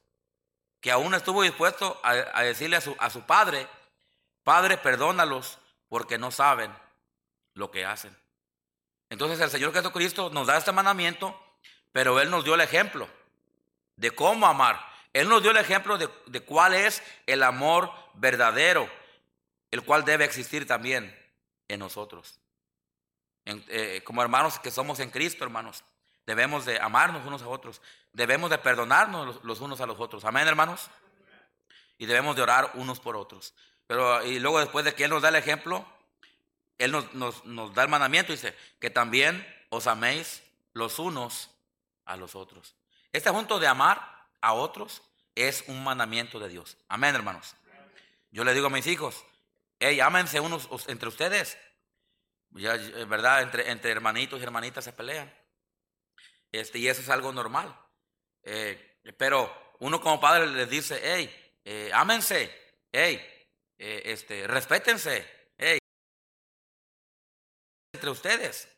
[0.79, 3.67] Que aún estuvo dispuesto a, decirle a su, a su padre,
[4.43, 6.73] Padre, perdónalos porque no saben
[7.53, 8.15] lo que hacen.
[9.09, 11.39] Entonces el Señor Jesucristo nos da este mandamiento,
[11.91, 13.07] pero Él nos dio el ejemplo
[13.95, 14.85] de cómo amar.
[15.13, 18.89] Él nos dio el ejemplo de, cuál es el amor verdadero,
[19.73, 21.17] el cual debe existir también
[21.67, 22.39] en nosotros.
[23.45, 25.83] Eh, como hermanos que somos en Cristo, hermanos.
[26.27, 27.81] Debemos de amarnos unos a otros.
[28.13, 30.25] Debemos de perdonarnos los, unos a los otros.
[30.25, 30.91] Amén, hermanos.
[31.97, 33.55] Y debemos de orar unos por otros.
[33.87, 35.83] Pero y luego después de que Él nos da el ejemplo,
[36.77, 41.49] Él nos, da el mandamiento y dice que también os améis los unos
[42.05, 42.75] a los otros.
[43.11, 45.01] Este asunto de amar a otros
[45.33, 46.77] es un mandamiento de Dios.
[46.87, 47.55] Amén, hermanos.
[48.29, 49.25] Yo le digo a mis hijos,
[49.83, 51.57] hey, ámense unos entre ustedes.
[52.51, 52.75] Ya,
[53.07, 53.41] ¿verdad?
[53.41, 55.33] Entre, hermanitos y hermanitas se pelean.
[56.51, 57.75] Este, y eso es algo normal.
[58.43, 63.21] Eh, pero uno como padre les dice, hey, eh, ámense, hey,
[63.77, 65.79] eh, este, respétense, hey,
[67.93, 68.69] entre ustedes.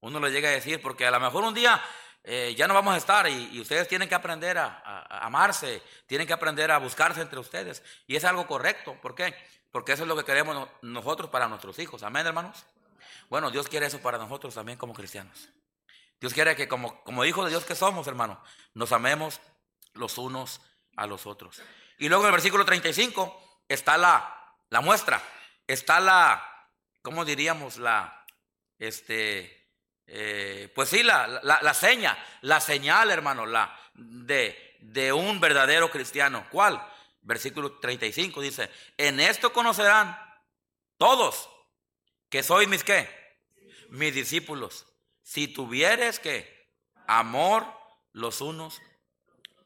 [0.00, 1.80] Uno lo llega a decir porque a lo mejor un día
[2.24, 6.70] ya no vamos a estar y, ustedes tienen que aprender a, amarse, tienen que aprender
[6.70, 7.82] a buscarse entre ustedes.
[8.06, 8.96] Y es algo correcto.
[9.00, 9.34] ¿Por qué?
[9.70, 12.02] Porque eso es lo que queremos nosotros para nuestros hijos.
[12.02, 12.64] Amén, hermanos.
[13.28, 15.48] Bueno, Dios quiere eso para nosotros también como cristianos.
[16.20, 18.40] Dios quiere que como, hijos de Dios que somos, hermano,
[18.74, 19.40] nos amemos
[19.94, 20.60] los unos
[20.96, 21.60] a los otros.
[21.98, 25.20] Y luego en el versículo 35 está la, la muestra,
[25.66, 26.68] está la,
[27.02, 27.78] ¿cómo diríamos?
[27.78, 28.24] La,
[28.78, 29.61] este,
[30.06, 35.90] eh, pues sí, la, la, la, seña, la señal, hermano, la de, de un verdadero
[35.90, 36.46] cristiano.
[36.50, 36.84] ¿Cuál?
[37.22, 40.18] Versículo 35 dice, en esto conocerán
[40.96, 41.48] todos
[42.28, 43.08] que sois mis qué?
[43.90, 44.86] Mis discípulos.
[45.22, 46.68] Si tuvieres que
[47.06, 47.66] amor
[48.12, 48.80] los unos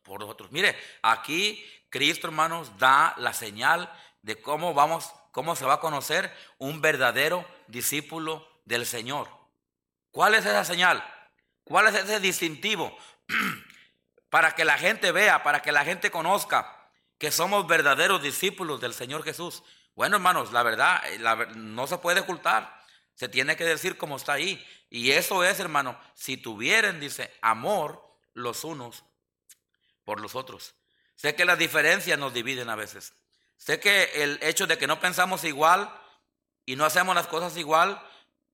[0.02, 0.52] por los otros.
[0.52, 6.34] Mire, aquí Cristo, hermanos, da la señal de cómo vamos, cómo se va a conocer
[6.58, 9.28] un verdadero discípulo del Señor.
[10.16, 11.04] ¿Cuál es esa señal?
[11.62, 12.96] ¿Cuál es ese distintivo?
[14.30, 18.94] para que la gente vea, para que la gente conozca que somos verdaderos discípulos del
[18.94, 19.62] Señor Jesús.
[19.94, 21.18] Bueno, hermanos, la verdad, eh,
[21.56, 22.82] no se puede ocultar.
[23.14, 24.66] Se tiene que decir como está ahí.
[24.88, 28.02] Y eso es, hermano, si tuvieran, dice, amor
[28.32, 29.04] los unos
[30.02, 30.74] por los otros.
[31.14, 33.12] Sé que las diferencias nos dividen a veces.
[33.58, 35.94] Sé que el hecho de que no pensamos igual
[36.64, 38.02] y no hacemos las cosas igual,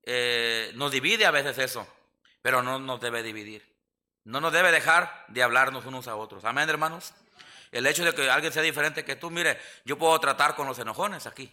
[0.04, 1.86] eh, nos divide a veces eso,
[2.40, 3.72] pero no nos debe dividir.
[4.24, 6.44] No nos debe dejar de hablarnos unos a otros.
[6.44, 7.12] Amén, hermanos.
[7.70, 10.78] El hecho de que alguien sea diferente que tú, mire, yo puedo tratar con los
[10.78, 11.50] enojones aquí.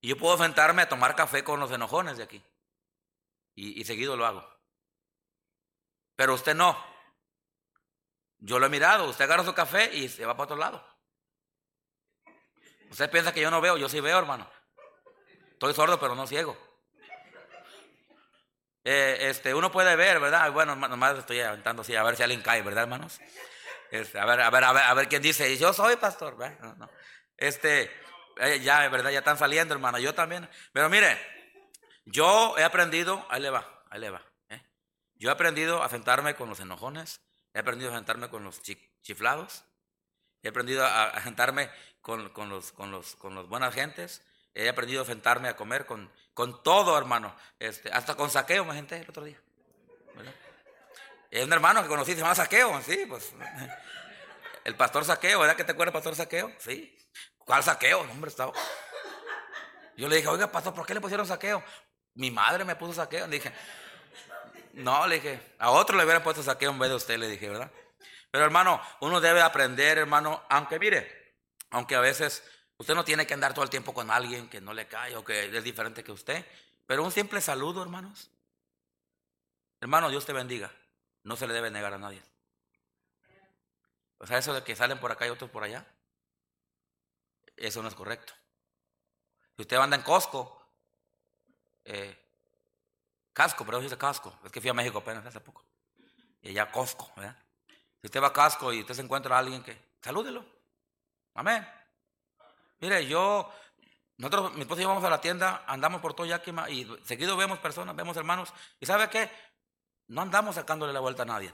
[0.00, 2.42] Y yo puedo sentarme a tomar café con los enojones de aquí.
[3.54, 4.48] Y, y seguido lo hago.
[6.14, 6.82] Pero usted no.
[8.38, 9.08] Yo lo he mirado.
[9.08, 10.96] Usted agarra su café y se va para otro lado.
[12.90, 13.76] Usted piensa que yo no veo.
[13.76, 14.48] Yo sí veo, hermano.
[15.52, 16.56] Estoy sordo, pero no ciego.
[18.88, 20.52] Eh, este, uno puede ver, ¿verdad?
[20.52, 23.18] Bueno, nomás estoy aventando así, a ver si alguien cae, ¿verdad, hermanos?
[23.90, 26.88] Este, a, ver, a ver, a ver, a ver quién dice, yo soy pastor, ¿verdad?
[27.36, 27.90] Este,
[28.36, 29.10] eh, ya, ¿verdad?
[29.10, 30.48] Ya están saliendo, hermano, yo también.
[30.72, 31.18] Pero mire,
[32.04, 34.22] yo he aprendido, ahí le va, ahí le va.
[34.50, 34.62] ¿eh?
[35.16, 37.20] Yo he aprendido a sentarme con los enojones,
[37.54, 38.62] he aprendido a sentarme con los
[39.02, 39.64] chiflados,
[40.44, 41.70] he aprendido a, sentarme
[42.00, 44.22] con, con, los, con, los, con los buenas gentes,
[44.54, 47.34] he aprendido a sentarme a comer con, con todo, hermano.
[47.58, 49.40] Este, hasta con saqueo me senté el otro día.
[51.30, 53.32] Es un hermano que conocí, se llama Saqueo, sí, pues.
[54.64, 56.52] El pastor Saqueo, ¿verdad que te acuerdas, pastor Saqueo?
[56.58, 56.94] Sí.
[57.38, 58.00] ¿Cuál Saqueo?
[58.00, 58.52] hombre, estaba.
[59.96, 61.64] Yo le dije, oiga, pastor, ¿por qué le pusieron Saqueo?
[62.14, 63.26] Mi madre me puso Saqueo.
[63.26, 63.50] Le dije,
[64.74, 67.48] no, le dije, a otro le hubieran puesto Saqueo en vez de usted, le dije,
[67.48, 67.70] ¿verdad?
[68.30, 71.34] Pero hermano, uno debe aprender, hermano, aunque mire,
[71.70, 72.44] aunque a veces
[72.78, 75.24] Usted no tiene que andar todo el tiempo con alguien que no le cae o
[75.24, 76.44] que es diferente que usted.
[76.86, 78.30] Pero un simple saludo, hermanos.
[79.80, 80.70] Hermano, Dios te bendiga.
[81.22, 82.22] No se le debe negar a nadie.
[84.18, 85.86] O sea, eso de que salen por acá y otros por allá.
[87.56, 88.34] Eso no es correcto.
[89.56, 90.62] Si usted anda en Costco,
[91.84, 92.16] eh,
[93.32, 94.38] casco, pero dice casco.
[94.44, 95.64] Es que fui a México apenas hace poco.
[96.42, 97.36] Y allá Costco, ¿verdad?
[98.00, 100.44] Si usted va a casco y usted se encuentra a alguien que, salúdelo.
[101.34, 101.66] Amén.
[102.80, 103.50] Mire, yo,
[104.18, 107.36] nosotros, mi esposa y yo vamos a la tienda, andamos por todo Yakima y seguido
[107.36, 108.52] vemos personas, vemos hermanos.
[108.80, 109.30] ¿Y sabe qué?
[110.08, 111.52] No andamos sacándole la vuelta a nadie.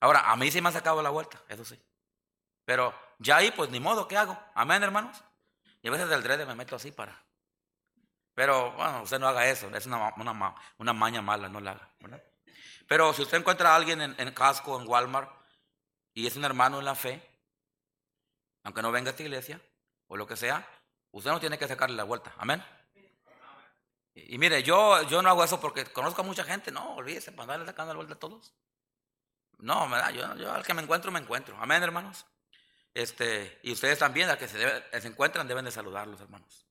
[0.00, 1.78] Ahora, a mí sí me ha sacado la vuelta, eso sí.
[2.64, 4.38] Pero ya ahí, pues ni modo, ¿qué hago?
[4.54, 5.22] Amén, hermanos.
[5.82, 7.22] Y a veces del drede me meto así para.
[8.34, 10.14] Pero bueno, usted no haga eso, es una,
[10.78, 11.90] una, maña mala, no la haga.
[12.86, 15.30] Pero si usted encuentra a alguien en, en casco, en Walmart,
[16.14, 17.22] y es un hermano en la fe,
[18.62, 19.60] aunque no venga a esta iglesia,
[20.10, 20.68] o lo que sea,
[21.12, 22.34] usted no tiene que sacarle la vuelta.
[22.36, 22.62] Amén.
[24.12, 26.72] Y, mire, yo, yo no hago eso porque conozco a mucha gente.
[26.72, 28.52] No, olvídese, para darle sacando la vuelta a todos.
[29.58, 31.56] No, Yo, yo al que me encuentro, me encuentro.
[31.60, 32.26] Amén, hermanos.
[32.92, 36.66] Este, y ustedes también, al que se, se encuentran, deben de saludarlos, hermanos.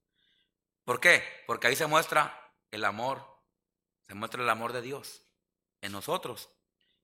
[0.83, 1.23] ¿Por qué?
[1.47, 3.25] Porque ahí se muestra el amor,
[4.05, 5.21] se muestra el amor de Dios
[5.79, 6.49] en nosotros,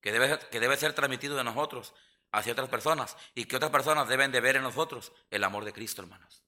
[0.02, 1.94] que debe, que debe ser transmitido de nosotros
[2.36, 5.72] hacia otras personas y que otras personas deben de ver en nosotros el amor de
[5.72, 6.44] Cristo, hermanos.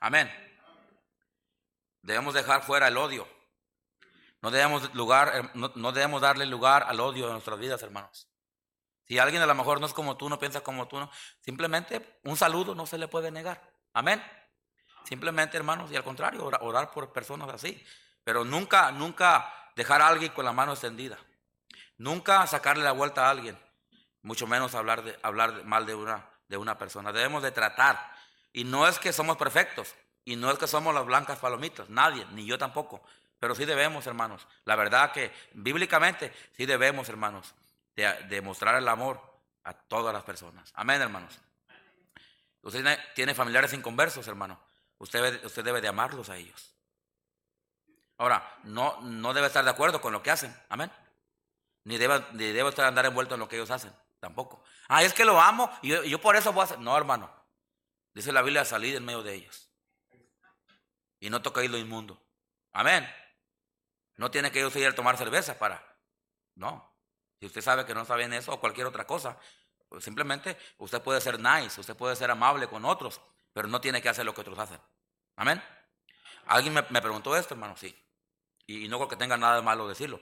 [0.00, 0.30] Amén.
[2.02, 3.28] Debemos dejar fuera el odio.
[4.40, 8.26] No debemos, lugar, no, debemos darle lugar al odio en nuestras vidas, hermanos.
[9.04, 11.08] Si alguien a lo mejor no es como tú, no piensa como tú, no,
[11.40, 13.62] simplemente un saludo no se le puede negar.
[13.92, 14.20] Amén.
[15.04, 17.84] Simplemente, hermanos, y al contrario, orar, orar por personas así.
[18.24, 21.18] Pero nunca, nunca dejar a alguien con la mano extendida.
[21.98, 23.56] Nunca sacarle la vuelta a alguien
[24.22, 27.12] mucho menos hablar, de, hablar mal de una, de una persona.
[27.12, 28.12] Debemos de tratar.
[28.52, 32.24] Y no es que somos perfectos, y no es que somos las blancas palomitas, nadie,
[32.32, 33.02] ni yo tampoco.
[33.38, 34.46] Pero sí debemos, hermanos.
[34.64, 37.54] La verdad que bíblicamente sí debemos, hermanos,
[37.96, 39.20] de, mostrar el amor
[39.64, 40.70] a todas las personas.
[40.76, 41.40] Amén, hermanos.
[42.62, 44.60] Usted tiene familiares inconversos, hermano.
[44.98, 46.72] Usted, usted debe de amarlos a ellos.
[48.18, 50.54] Ahora, no, no debe estar de acuerdo con lo que hacen.
[50.68, 50.92] Amén.
[51.82, 53.92] Ni debe, ni debe estar andar envuelto en lo que ellos hacen.
[54.22, 54.62] Tampoco.
[54.86, 56.78] Ah, es que lo amo y yo, por eso voy a hacer.
[56.78, 57.28] No, hermano.
[58.14, 59.68] Dice la Biblia, salir en medio de ellos.
[61.18, 62.22] Y no ir lo inmundo.
[62.72, 63.04] Amén.
[64.16, 65.84] No tiene que usted ir a tomar cerveza para.
[66.54, 66.88] No.
[67.40, 69.36] Si usted sabe que no sabe en eso o cualquier otra cosa,
[70.00, 73.20] Simplemente usted puede ser nice, usted puede ser amable con otros,
[73.52, 74.80] pero no tiene que hacer lo que otros hacen.
[75.36, 75.62] Amén.
[76.46, 77.94] Alguien me, preguntó esto, hermano, sí.
[78.66, 80.20] Y, no creo que tenga nada de malo decirlo.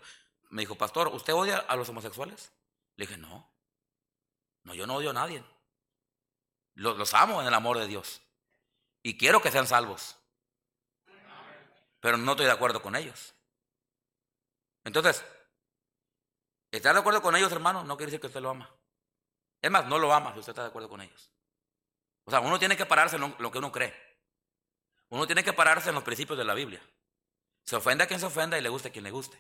[0.51, 2.53] Me dijo, pastor, ¿usted odia a los homosexuales?
[2.97, 3.49] Le dije, no.
[4.65, 5.43] No, yo no odio a nadie.
[6.75, 8.23] Los, amo en el amor de Dios.
[9.03, 10.17] Y quiero que sean salvos.
[12.01, 13.35] Pero no estoy de acuerdo con ellos.
[14.85, 15.25] Entonces,
[16.71, 18.71] estar de acuerdo con ellos, hermano, no quiere decir que usted lo ama.
[19.61, 21.31] Es más, no lo ama si usted está de acuerdo con ellos.
[22.25, 23.95] O sea, uno tiene que pararse en lo, que uno cree.
[25.11, 26.81] Uno tiene que pararse en los principios de la Biblia.
[27.65, 29.39] Se ofende a quien se ofenda y le guste a quien le guste.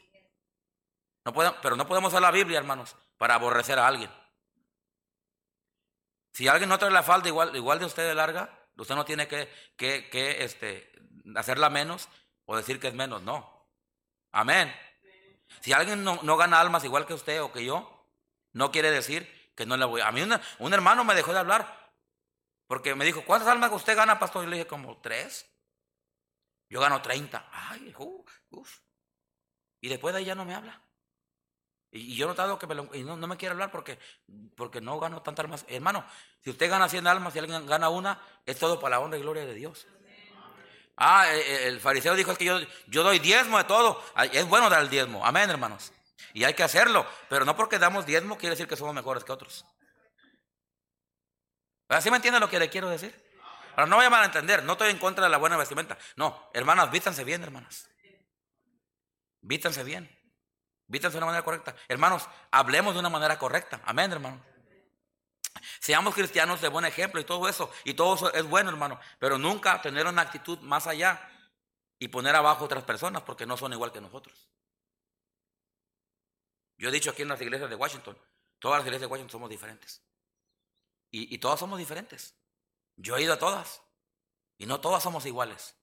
[1.25, 4.11] No pero no podemos usar la Biblia, hermanos, para aborrecer a alguien.
[6.33, 9.29] Si alguien no trae la falda igual, igual de usted de larga, usted no tiene
[9.29, 10.93] que, que, que este,
[11.37, 12.09] hacerla menos
[12.45, 13.23] o decir que es menos.
[13.23, 13.69] No.
[14.33, 14.75] Amén.
[15.61, 18.07] Si alguien no, no, gana almas igual que usted o que yo,
[18.53, 20.01] no quiere decir que no le voy.
[20.01, 20.23] A mí
[20.59, 21.93] un hermano me dejó de hablar
[22.67, 24.45] porque me dijo, ¿cuántas almas usted gana, pastor?
[24.45, 25.47] Y le dije, como tres.
[26.69, 27.49] Yo gano treinta.
[27.53, 28.79] Ay, uf,
[29.81, 30.81] Y después de ahí ya no me habla.
[31.93, 33.99] Y, yo he notado que no, me quiere hablar porque,
[34.57, 35.65] porque no gano tantas almas.
[35.69, 36.05] Hermano,
[36.41, 39.23] si usted gana cien almas y alguien gana una, es todo para la honra y
[39.23, 39.87] gloria de Dios.
[40.97, 44.03] Ah, eh, eh, el fariseo dijo que yo, yo doy diezmo de todo.
[44.33, 45.25] Es bueno dar el diezmo.
[45.25, 45.93] Amén, hermanos.
[46.35, 47.07] Y hay que hacerlo.
[47.29, 49.65] Pero no porque damos diezmo quiere decir que somos mejores que otros.
[51.89, 53.15] ¿Así me entiende lo que le quiero decir?
[53.73, 54.63] Ahora, no vayan a entender.
[54.63, 55.99] No estoy en contra de la buena vestimenta.
[56.17, 57.89] No, hermanas, vístanse bien, hermanas.
[59.41, 60.20] Vístanse bien.
[60.91, 61.77] Vístanse de una manera correcta.
[61.87, 63.81] Hermanos, hablemos de una manera correcta.
[63.85, 64.45] Amén, hermano.
[65.79, 67.71] Seamos cristianos de buen ejemplo y todo eso.
[67.85, 68.99] Y todo eso es bueno, hermano.
[69.21, 71.31] Pero nunca tener una actitud más allá
[71.97, 74.51] y poner abajo otras personas porque no son igual que nosotros.
[76.77, 78.19] Yo he dicho aquí en las iglesias de Washington,
[78.59, 80.03] todas las iglesias de Washington somos diferentes.
[81.13, 82.35] Y, todas somos diferentes.
[82.97, 83.81] Yo he ido a todas.
[84.59, 85.77] Y no todas somos iguales.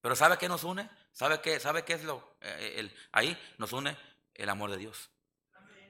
[0.00, 0.88] Pero ¿sabe qué nos une?
[1.12, 2.36] ¿Sabe qué, sabe qué es lo?
[2.40, 3.96] Eh, ahí nos une
[4.38, 5.10] el amor de Dios.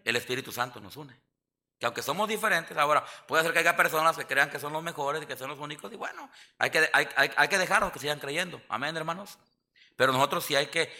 [0.04, 1.14] El Espíritu Santo nos une.
[1.78, 4.82] Que aunque somos diferentes, ahora puede ser que haya personas que crean que son los
[4.82, 5.92] mejores y que son los únicos.
[5.92, 8.60] Y bueno, hay que, hay, hay, que dejarlos que sigan creyendo.
[8.68, 9.38] Amén, hermanos.
[9.94, 10.92] Pero nosotros sí hay, que,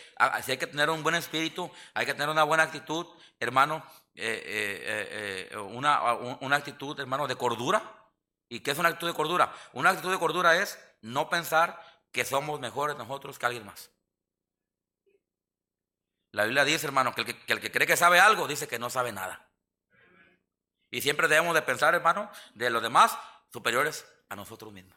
[0.45, 3.07] sí hay que tener un buen espíritu, hay que tener una buena actitud,
[3.41, 3.85] hermano,
[4.15, 7.83] eh, eh, eh, una, una actitud, hermano, de cordura.
[8.49, 9.53] ¿Y qué es una actitud de cordura?
[9.73, 11.81] Una actitud de cordura es no pensar
[12.13, 13.91] que somos mejores nosotros que alguien más.
[16.33, 19.13] La Biblia dice, hermano, que el que, cree que sabe algo dice que no sabe
[19.13, 19.49] nada.
[20.91, 23.19] Y siempre debemos de pensar, hermano, de los demás
[23.53, 24.97] superiores a nosotros mismos.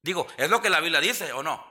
[0.00, 1.64] Digo, ¿es lo que la Biblia dice o no?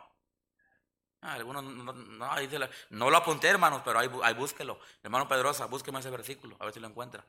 [1.22, 4.80] Ah, algunos no, no, lo apunté, hermanos, pero ahí, ahí, búsquelo.
[5.04, 7.26] Hermano Pedrosa, búsqueme ese versículo, a ver si lo encuentra.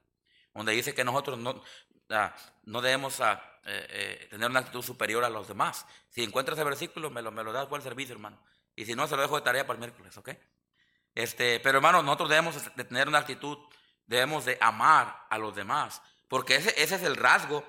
[0.55, 1.63] Donde dice que nosotros no,
[2.11, 5.87] ah, no debemos ah, eh, eh, tener una actitud superior a los demás.
[6.09, 8.43] Si encuentra ese versículo, me lo, me lo das por el servicio, hermano.
[8.75, 10.31] Y si no, se lo dejo de tarea para el miércoles, ¿ok?
[11.15, 13.59] Este, pero hermano, nosotros debemos de tener una actitud,
[14.07, 16.03] debemos de amar a los demás.
[16.29, 17.65] Porque ese, ese es el rasgo,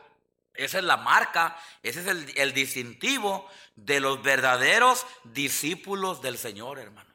[0.54, 7.12] esa es la marca, ese es el, distintivo de los verdaderos discípulos del Señor, hermanos.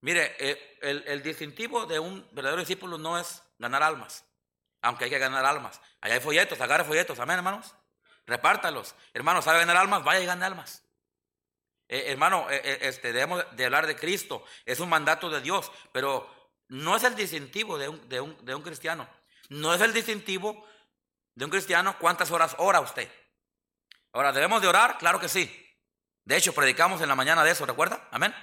[0.00, 4.24] Mire, eh, el, distintivo de un verdadero discípulo no es ganar almas,
[4.80, 5.80] aunque hay que ganar almas.
[6.00, 7.74] Allá hay folletos, agarre folletos, amén, hermanos.
[8.24, 8.94] Repártalos.
[9.12, 10.04] Hermanos, ¿sabe ganar almas?
[10.04, 10.82] Vaya y gane almas.
[11.88, 14.44] Eh, hermano, eh, este, debemos de hablar de Cristo.
[14.64, 16.28] Es un mandato de Dios, pero
[16.68, 19.08] no es el distintivo de un, de un, cristiano.
[19.48, 20.66] No es el distintivo
[21.34, 23.08] de un cristiano cuántas horas ora usted.
[24.12, 24.98] Ahora, ¿debemos de orar?
[24.98, 25.62] Claro que sí.
[26.24, 28.08] De hecho, predicamos en la mañana de eso, ¿recuerda?
[28.10, 28.34] Amén.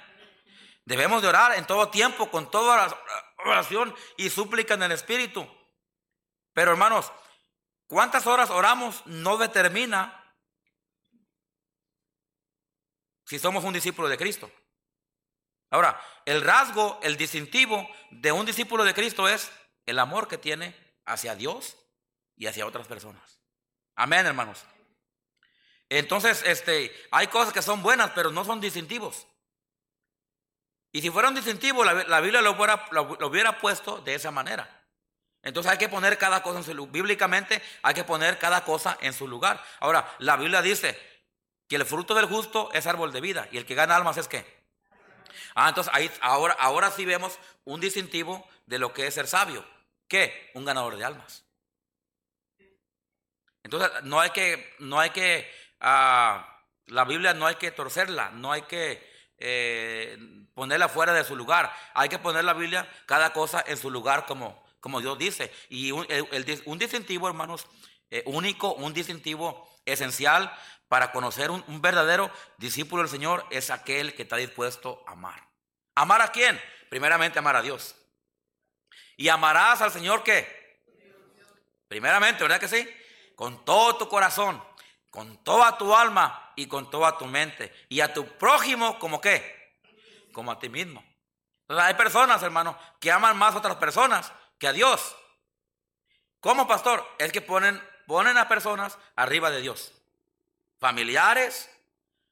[0.86, 2.98] Debemos de orar en todo tiempo, con toda
[3.44, 5.46] oración y súplica en el Espíritu.
[6.54, 7.12] Pero hermanos,
[7.86, 10.23] cuántas horas oramos no determina
[13.24, 14.50] si somos un discípulo de Cristo.
[15.70, 19.50] Ahora, el rasgo, el distintivo de un discípulo de Cristo es
[19.86, 21.76] el amor que tiene hacia Dios
[22.36, 23.40] y hacia otras personas.
[23.96, 24.64] Amén, hermanos.
[25.88, 29.26] Entonces, este, hay cosas que son buenas, pero no son distintivos.
[30.92, 34.82] Y si fuera un distintivo, la, Biblia lo hubiera, lo hubiera, puesto de esa manera.
[35.42, 36.92] Entonces hay que poner cada cosa en su lugar.
[36.92, 39.62] Bíblicamente hay que poner cada cosa en su lugar.
[39.80, 41.13] Ahora, la Biblia dice
[41.68, 44.28] que el fruto del justo es árbol de vida y el que gana almas es
[44.28, 44.44] qué?
[45.54, 49.64] Ah, entonces ahí, ahora, ahora sí vemos un distintivo de lo que es ser sabio.
[50.08, 50.50] ¿Qué?
[50.54, 51.44] Un ganador de almas.
[53.62, 55.50] Entonces no hay que, no hay que,
[55.80, 60.18] ah, la Biblia no hay que torcerla, no hay que eh,
[60.54, 61.72] ponerla fuera de su lugar.
[61.94, 65.52] Hay que poner la Biblia, cada cosa en su lugar como, como Dios dice.
[65.70, 66.06] Y un,
[66.66, 67.66] un distintivo, hermanos,
[68.10, 70.52] eh, único, un distintivo esencial
[70.94, 75.44] para conocer un, verdadero discípulo del Señor es aquel que está dispuesto a amar.
[75.96, 76.56] ¿Amar a quién?
[76.88, 77.96] Primeramente amar a Dios.
[79.16, 80.84] ¿Y amarás al Señor qué?
[81.88, 82.88] Primeramente, ¿verdad que sí?
[83.34, 84.62] Con todo tu corazón,
[85.10, 87.74] con toda tu alma y con toda tu mente.
[87.88, 89.80] Y a tu prójimo como qué?
[90.32, 91.04] Como a ti mismo.
[91.62, 94.30] Entonces, hay personas, hermano, que aman más a otras personas
[94.60, 95.16] que a Dios.
[96.38, 97.04] ¿Cómo, pastor?
[97.18, 99.92] Es que ponen, ponen a personas arriba de Dios.
[100.78, 101.70] Familiares,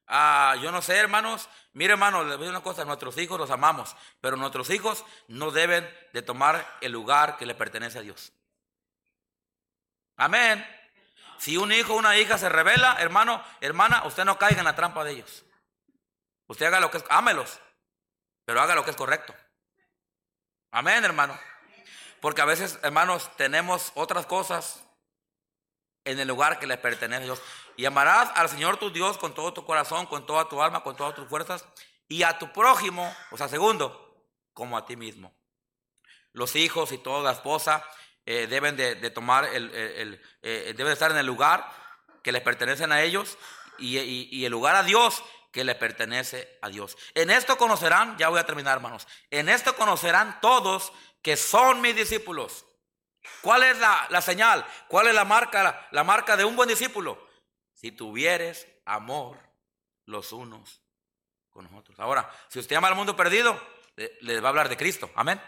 [0.06, 1.48] ah, yo no sé, hermanos.
[1.72, 5.04] Mire, hermano, les voy a decir una cosa, nuestros hijos los amamos, pero nuestros hijos
[5.28, 8.32] no deben de tomar el lugar que le pertenece a Dios.
[10.16, 10.64] Amén.
[11.38, 14.76] Si un hijo o una hija se revela, hermano, hermana, usted no caiga en la
[14.76, 15.44] trampa de ellos.
[16.46, 17.58] Usted haga lo que es, ámelos,
[18.44, 19.34] pero haga lo que es correcto.
[20.70, 21.38] Amén, hermano.
[22.20, 24.81] Porque a veces, hermanos, tenemos otras cosas
[26.04, 27.42] en el lugar que le pertenece a Dios.
[27.76, 30.96] Y amarás al Señor tu Dios con todo tu corazón, con toda tu alma, con
[30.96, 31.64] todas tus fuerzas,
[32.08, 35.34] y a tu prójimo, o sea, segundo, como a ti mismo.
[36.32, 37.84] Los hijos y toda la esposa
[38.26, 39.70] eh, deben de, tomar el,
[40.42, 41.68] eh, deben de estar en el lugar
[42.22, 43.36] que les pertenecen a ellos
[43.78, 46.96] y, el lugar a Dios que le pertenece a Dios.
[47.14, 51.96] En esto conocerán, ya voy a terminar hermanos, en esto conocerán todos que son mis
[51.96, 52.64] discípulos.
[53.40, 54.64] ¿Cuál es la, señal?
[54.88, 57.28] ¿Cuál es la marca, la, marca de un buen discípulo?
[57.72, 59.38] Si tuvieres amor
[60.06, 60.82] los unos
[61.50, 61.98] con los otros.
[62.00, 63.60] Ahora, si usted ama al mundo perdido,
[63.96, 65.10] le va a hablar de Cristo.
[65.14, 65.40] Amén.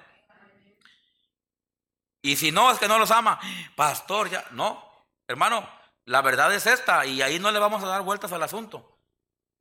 [2.22, 3.38] Y si no, es que no los ama.
[3.76, 4.82] Pastor, ya, no.
[5.28, 5.68] Hermano,
[6.06, 8.98] la verdad es esta y ahí no le vamos a dar vueltas al asunto.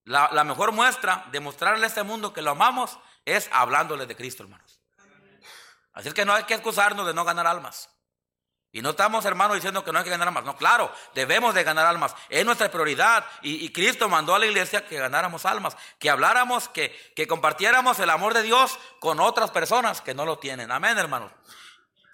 [0.05, 4.43] La, mejor muestra de mostrarle a este mundo que lo amamos es hablándole de Cristo,
[4.43, 4.81] hermanos.
[5.93, 7.89] Así es que no hay que excusarnos de no ganar almas.
[8.75, 10.43] Y no estamos, hermanos, diciendo que no hay que ganar almas.
[10.45, 12.15] No, claro, debemos de ganar almas.
[12.27, 13.23] Es nuestra prioridad.
[13.43, 18.09] Y, Cristo mandó a la iglesia que ganáramos almas, que habláramos, que, que compartiéramos el
[18.09, 20.71] amor de Dios con otras personas que no lo tienen.
[20.71, 21.31] Amén, hermanos.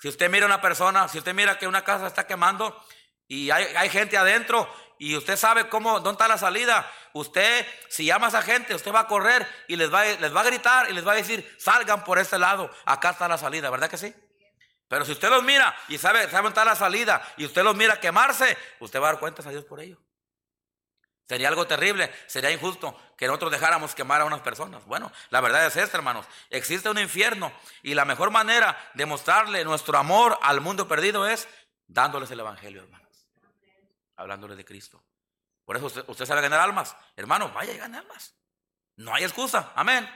[0.02, 2.78] Si usted mira una persona, si usted mira que una casa está quemando
[3.26, 8.26] y hay, gente adentro y usted sabe cómo, dónde está la salida, usted, si llama
[8.26, 10.94] a esa gente, usted va a correr y les va, les va a gritar y
[10.94, 14.14] les va a decir, salgan por este lado, acá está la salida, ¿verdad que sí?
[14.90, 17.76] Pero si usted los mira y sabe, sabe dónde está la salida y usted los
[17.76, 19.98] mira quemarse, usted va a dar cuentas a Dios por ello.
[21.28, 24.84] Sería algo terrible, sería injusto que nosotros dejáramos quemar a unas personas.
[24.86, 26.26] Bueno, la verdad es esta, hermanos.
[26.50, 31.48] Existe un infierno y la mejor manera de mostrarle nuestro amor al mundo perdido es
[31.86, 33.28] dándoles el Evangelio, hermanos.
[34.16, 35.04] Hablándoles de Cristo.
[35.66, 36.96] Por eso usted, sabe ganar almas.
[37.16, 38.34] Hermano, vaya y gane almas.
[38.96, 39.72] No hay excusa.
[39.76, 40.10] Amén.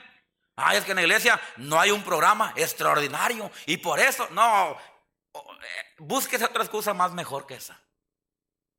[0.56, 3.50] Ay, es que en la iglesia no hay un programa extraordinario.
[3.66, 4.76] Y por eso, no.
[5.34, 7.80] Eh, búsquese otra excusa más mejor que esa.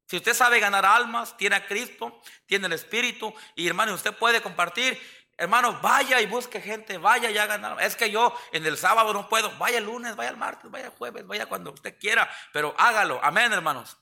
[0.07, 4.41] Si usted sabe ganar almas, tiene a Cristo, tiene el Espíritu, y hermano, usted puede
[4.41, 5.01] compartir,
[5.36, 9.28] hermano, vaya y busque gente, vaya y haga Es que yo en el sábado no
[9.28, 12.76] puedo, vaya el lunes, vaya el martes, vaya el jueves, vaya cuando usted quiera, pero
[12.78, 13.19] hágalo.
[13.23, 13.97] Amén, hermanos.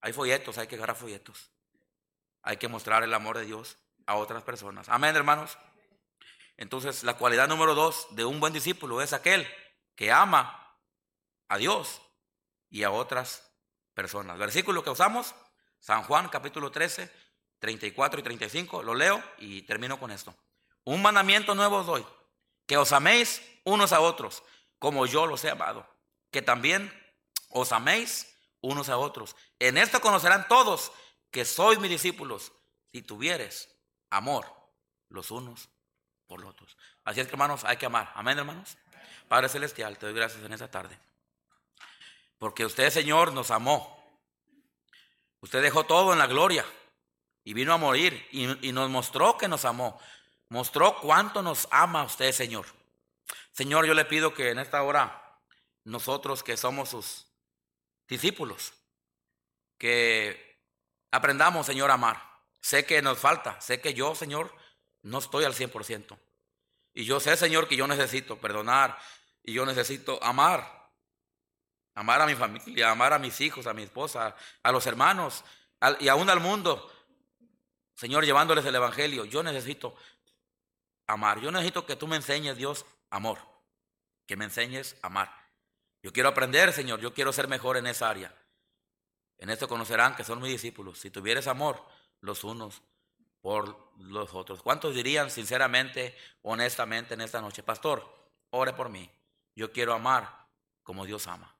[0.00, 1.50] Hay folletos, hay que agarrar folletos.
[2.42, 4.88] Hay que mostrar el amor de Dios a otras personas.
[4.88, 5.56] Amén, hermanos.
[6.56, 9.46] Entonces, la cualidad número dos de un buen discípulo es aquel
[9.96, 10.78] que ama
[11.48, 12.00] a Dios
[12.70, 13.50] y a otras
[13.94, 14.38] personas.
[14.38, 15.34] Versículo que usamos,
[15.78, 17.10] San Juan capítulo 13,
[17.58, 20.34] 34 y 35, lo leo y termino con esto.
[20.84, 22.06] Un mandamiento nuevo os doy,
[22.66, 24.42] que os améis unos a otros,
[24.78, 25.86] como yo los he amado,
[26.30, 26.92] que también
[27.48, 29.36] os améis unos a otros.
[29.58, 30.92] En esto conocerán todos
[31.30, 32.52] que sois mis discípulos,
[32.92, 33.68] si tuvieres
[34.10, 34.46] amor
[35.08, 35.68] los unos
[36.40, 36.76] los otros.
[37.04, 38.12] Así es que hermanos, hay que amar.
[38.14, 38.76] Amén, hermanos.
[39.28, 40.98] Padre Celestial, te doy gracias en esta tarde.
[42.38, 44.02] Porque usted, Señor, nos amó.
[45.40, 46.64] Usted dejó todo en la gloria
[47.44, 50.00] y vino a morir y, nos mostró que nos amó.
[50.48, 52.66] Mostró cuánto nos ama usted, Señor.
[53.52, 55.38] Señor, yo le pido que en esta hora
[55.84, 57.26] nosotros que somos sus
[58.08, 58.72] discípulos,
[59.78, 60.58] que
[61.10, 62.22] aprendamos, Señor, a amar.
[62.60, 64.54] Sé que nos falta, sé que yo, Señor,
[65.02, 66.18] no estoy al 100%.
[66.94, 68.98] Y yo sé, Señor, que yo necesito perdonar
[69.42, 70.84] y yo necesito amar
[71.94, 75.44] amar a mi familia, amar a mis hijos, a mi esposa, a los hermanos
[76.00, 76.90] y aún al mundo.
[77.94, 79.96] Señor, llevándoles el Evangelio, yo necesito
[81.06, 81.40] amar.
[81.40, 83.38] Yo necesito que tú me enseñes, Dios, amor.
[84.26, 85.32] Que me enseñes a amar.
[86.02, 88.34] Yo quiero aprender, Señor, yo quiero ser mejor en esa área.
[89.38, 90.98] En esto conocerán que son mis discípulos.
[90.98, 91.84] Si tuvieres amor,
[92.20, 92.82] los unos
[93.44, 94.62] por los otros.
[94.62, 98.02] ¿Cuántos dirían sinceramente, honestamente en esta noche, Pastor,
[98.48, 99.10] ore por mí?
[99.54, 100.48] Yo quiero amar
[100.82, 101.54] como Dios ama.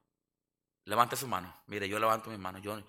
[0.85, 1.61] Levante su mano.
[1.67, 2.57] Mire, yo levanto mi mano.
[2.57, 2.81] Yo,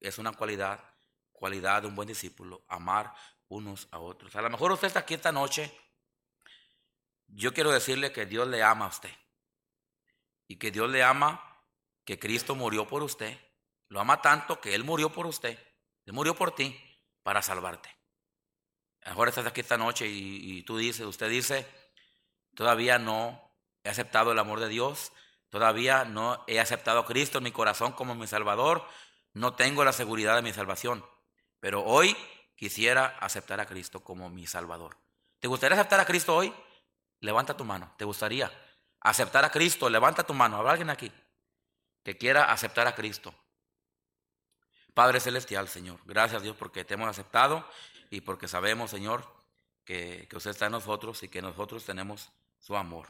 [0.00, 0.82] es una cualidad,
[1.30, 3.14] cualidad de un buen discípulo, amar
[3.46, 4.34] unos a otros.
[4.34, 5.72] A lo mejor usted está aquí esta noche.
[7.28, 9.14] Yo quiero decirle que Dios le ama a usted.
[10.48, 11.62] Y que Dios le ama,
[12.04, 13.38] que Cristo murió por usted.
[13.86, 15.56] Lo ama tanto que Él murió por usted.
[16.04, 16.76] Él murió por ti
[17.22, 17.99] para salvarte.
[19.04, 21.66] A mejor estás aquí esta noche y, tú dices, usted dice,
[22.54, 23.40] todavía no
[23.82, 25.12] he aceptado el amor de Dios,
[25.48, 28.86] todavía no he aceptado a Cristo en mi corazón como mi Salvador,
[29.32, 31.04] no tengo la seguridad de mi salvación,
[31.60, 32.16] pero hoy
[32.56, 34.98] quisiera aceptar a Cristo como mi Salvador.
[35.38, 36.52] ¿Te gustaría aceptar a Cristo hoy?
[37.20, 37.94] Levanta tu mano.
[37.96, 38.50] ¿Te gustaría
[39.00, 39.88] aceptar a Cristo?
[39.88, 40.56] Levanta tu mano.
[40.58, 41.10] ¿Habrá alguien aquí
[42.02, 43.34] que quiera aceptar a Cristo?
[44.92, 47.66] Padre Celestial, Señor, gracias Dios porque te hemos aceptado
[48.10, 49.24] y porque sabemos, Señor,
[49.84, 53.08] que, que usted está en nosotros y que nosotros tenemos su amor.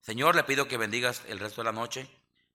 [0.00, 2.08] Señor, le pido que bendigas el resto de la noche,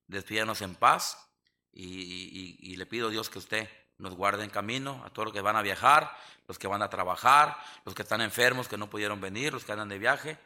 [0.07, 1.27] despídanos en paz
[1.71, 5.55] y, le pido Dios que usted nos guarde en camino, a todos los que van
[5.55, 6.15] a viajar,
[6.47, 9.71] los que van a trabajar, los que están enfermos, que no pudieron venir, los que
[9.71, 10.37] andan de viaje.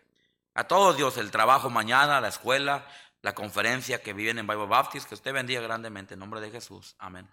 [0.53, 2.85] A todos Dios, el trabajo mañana, la escuela,
[3.21, 6.95] la conferencia que viven en Bible Baptist, que usted bendiga grandemente en nombre de Jesús.
[6.99, 7.27] Amén.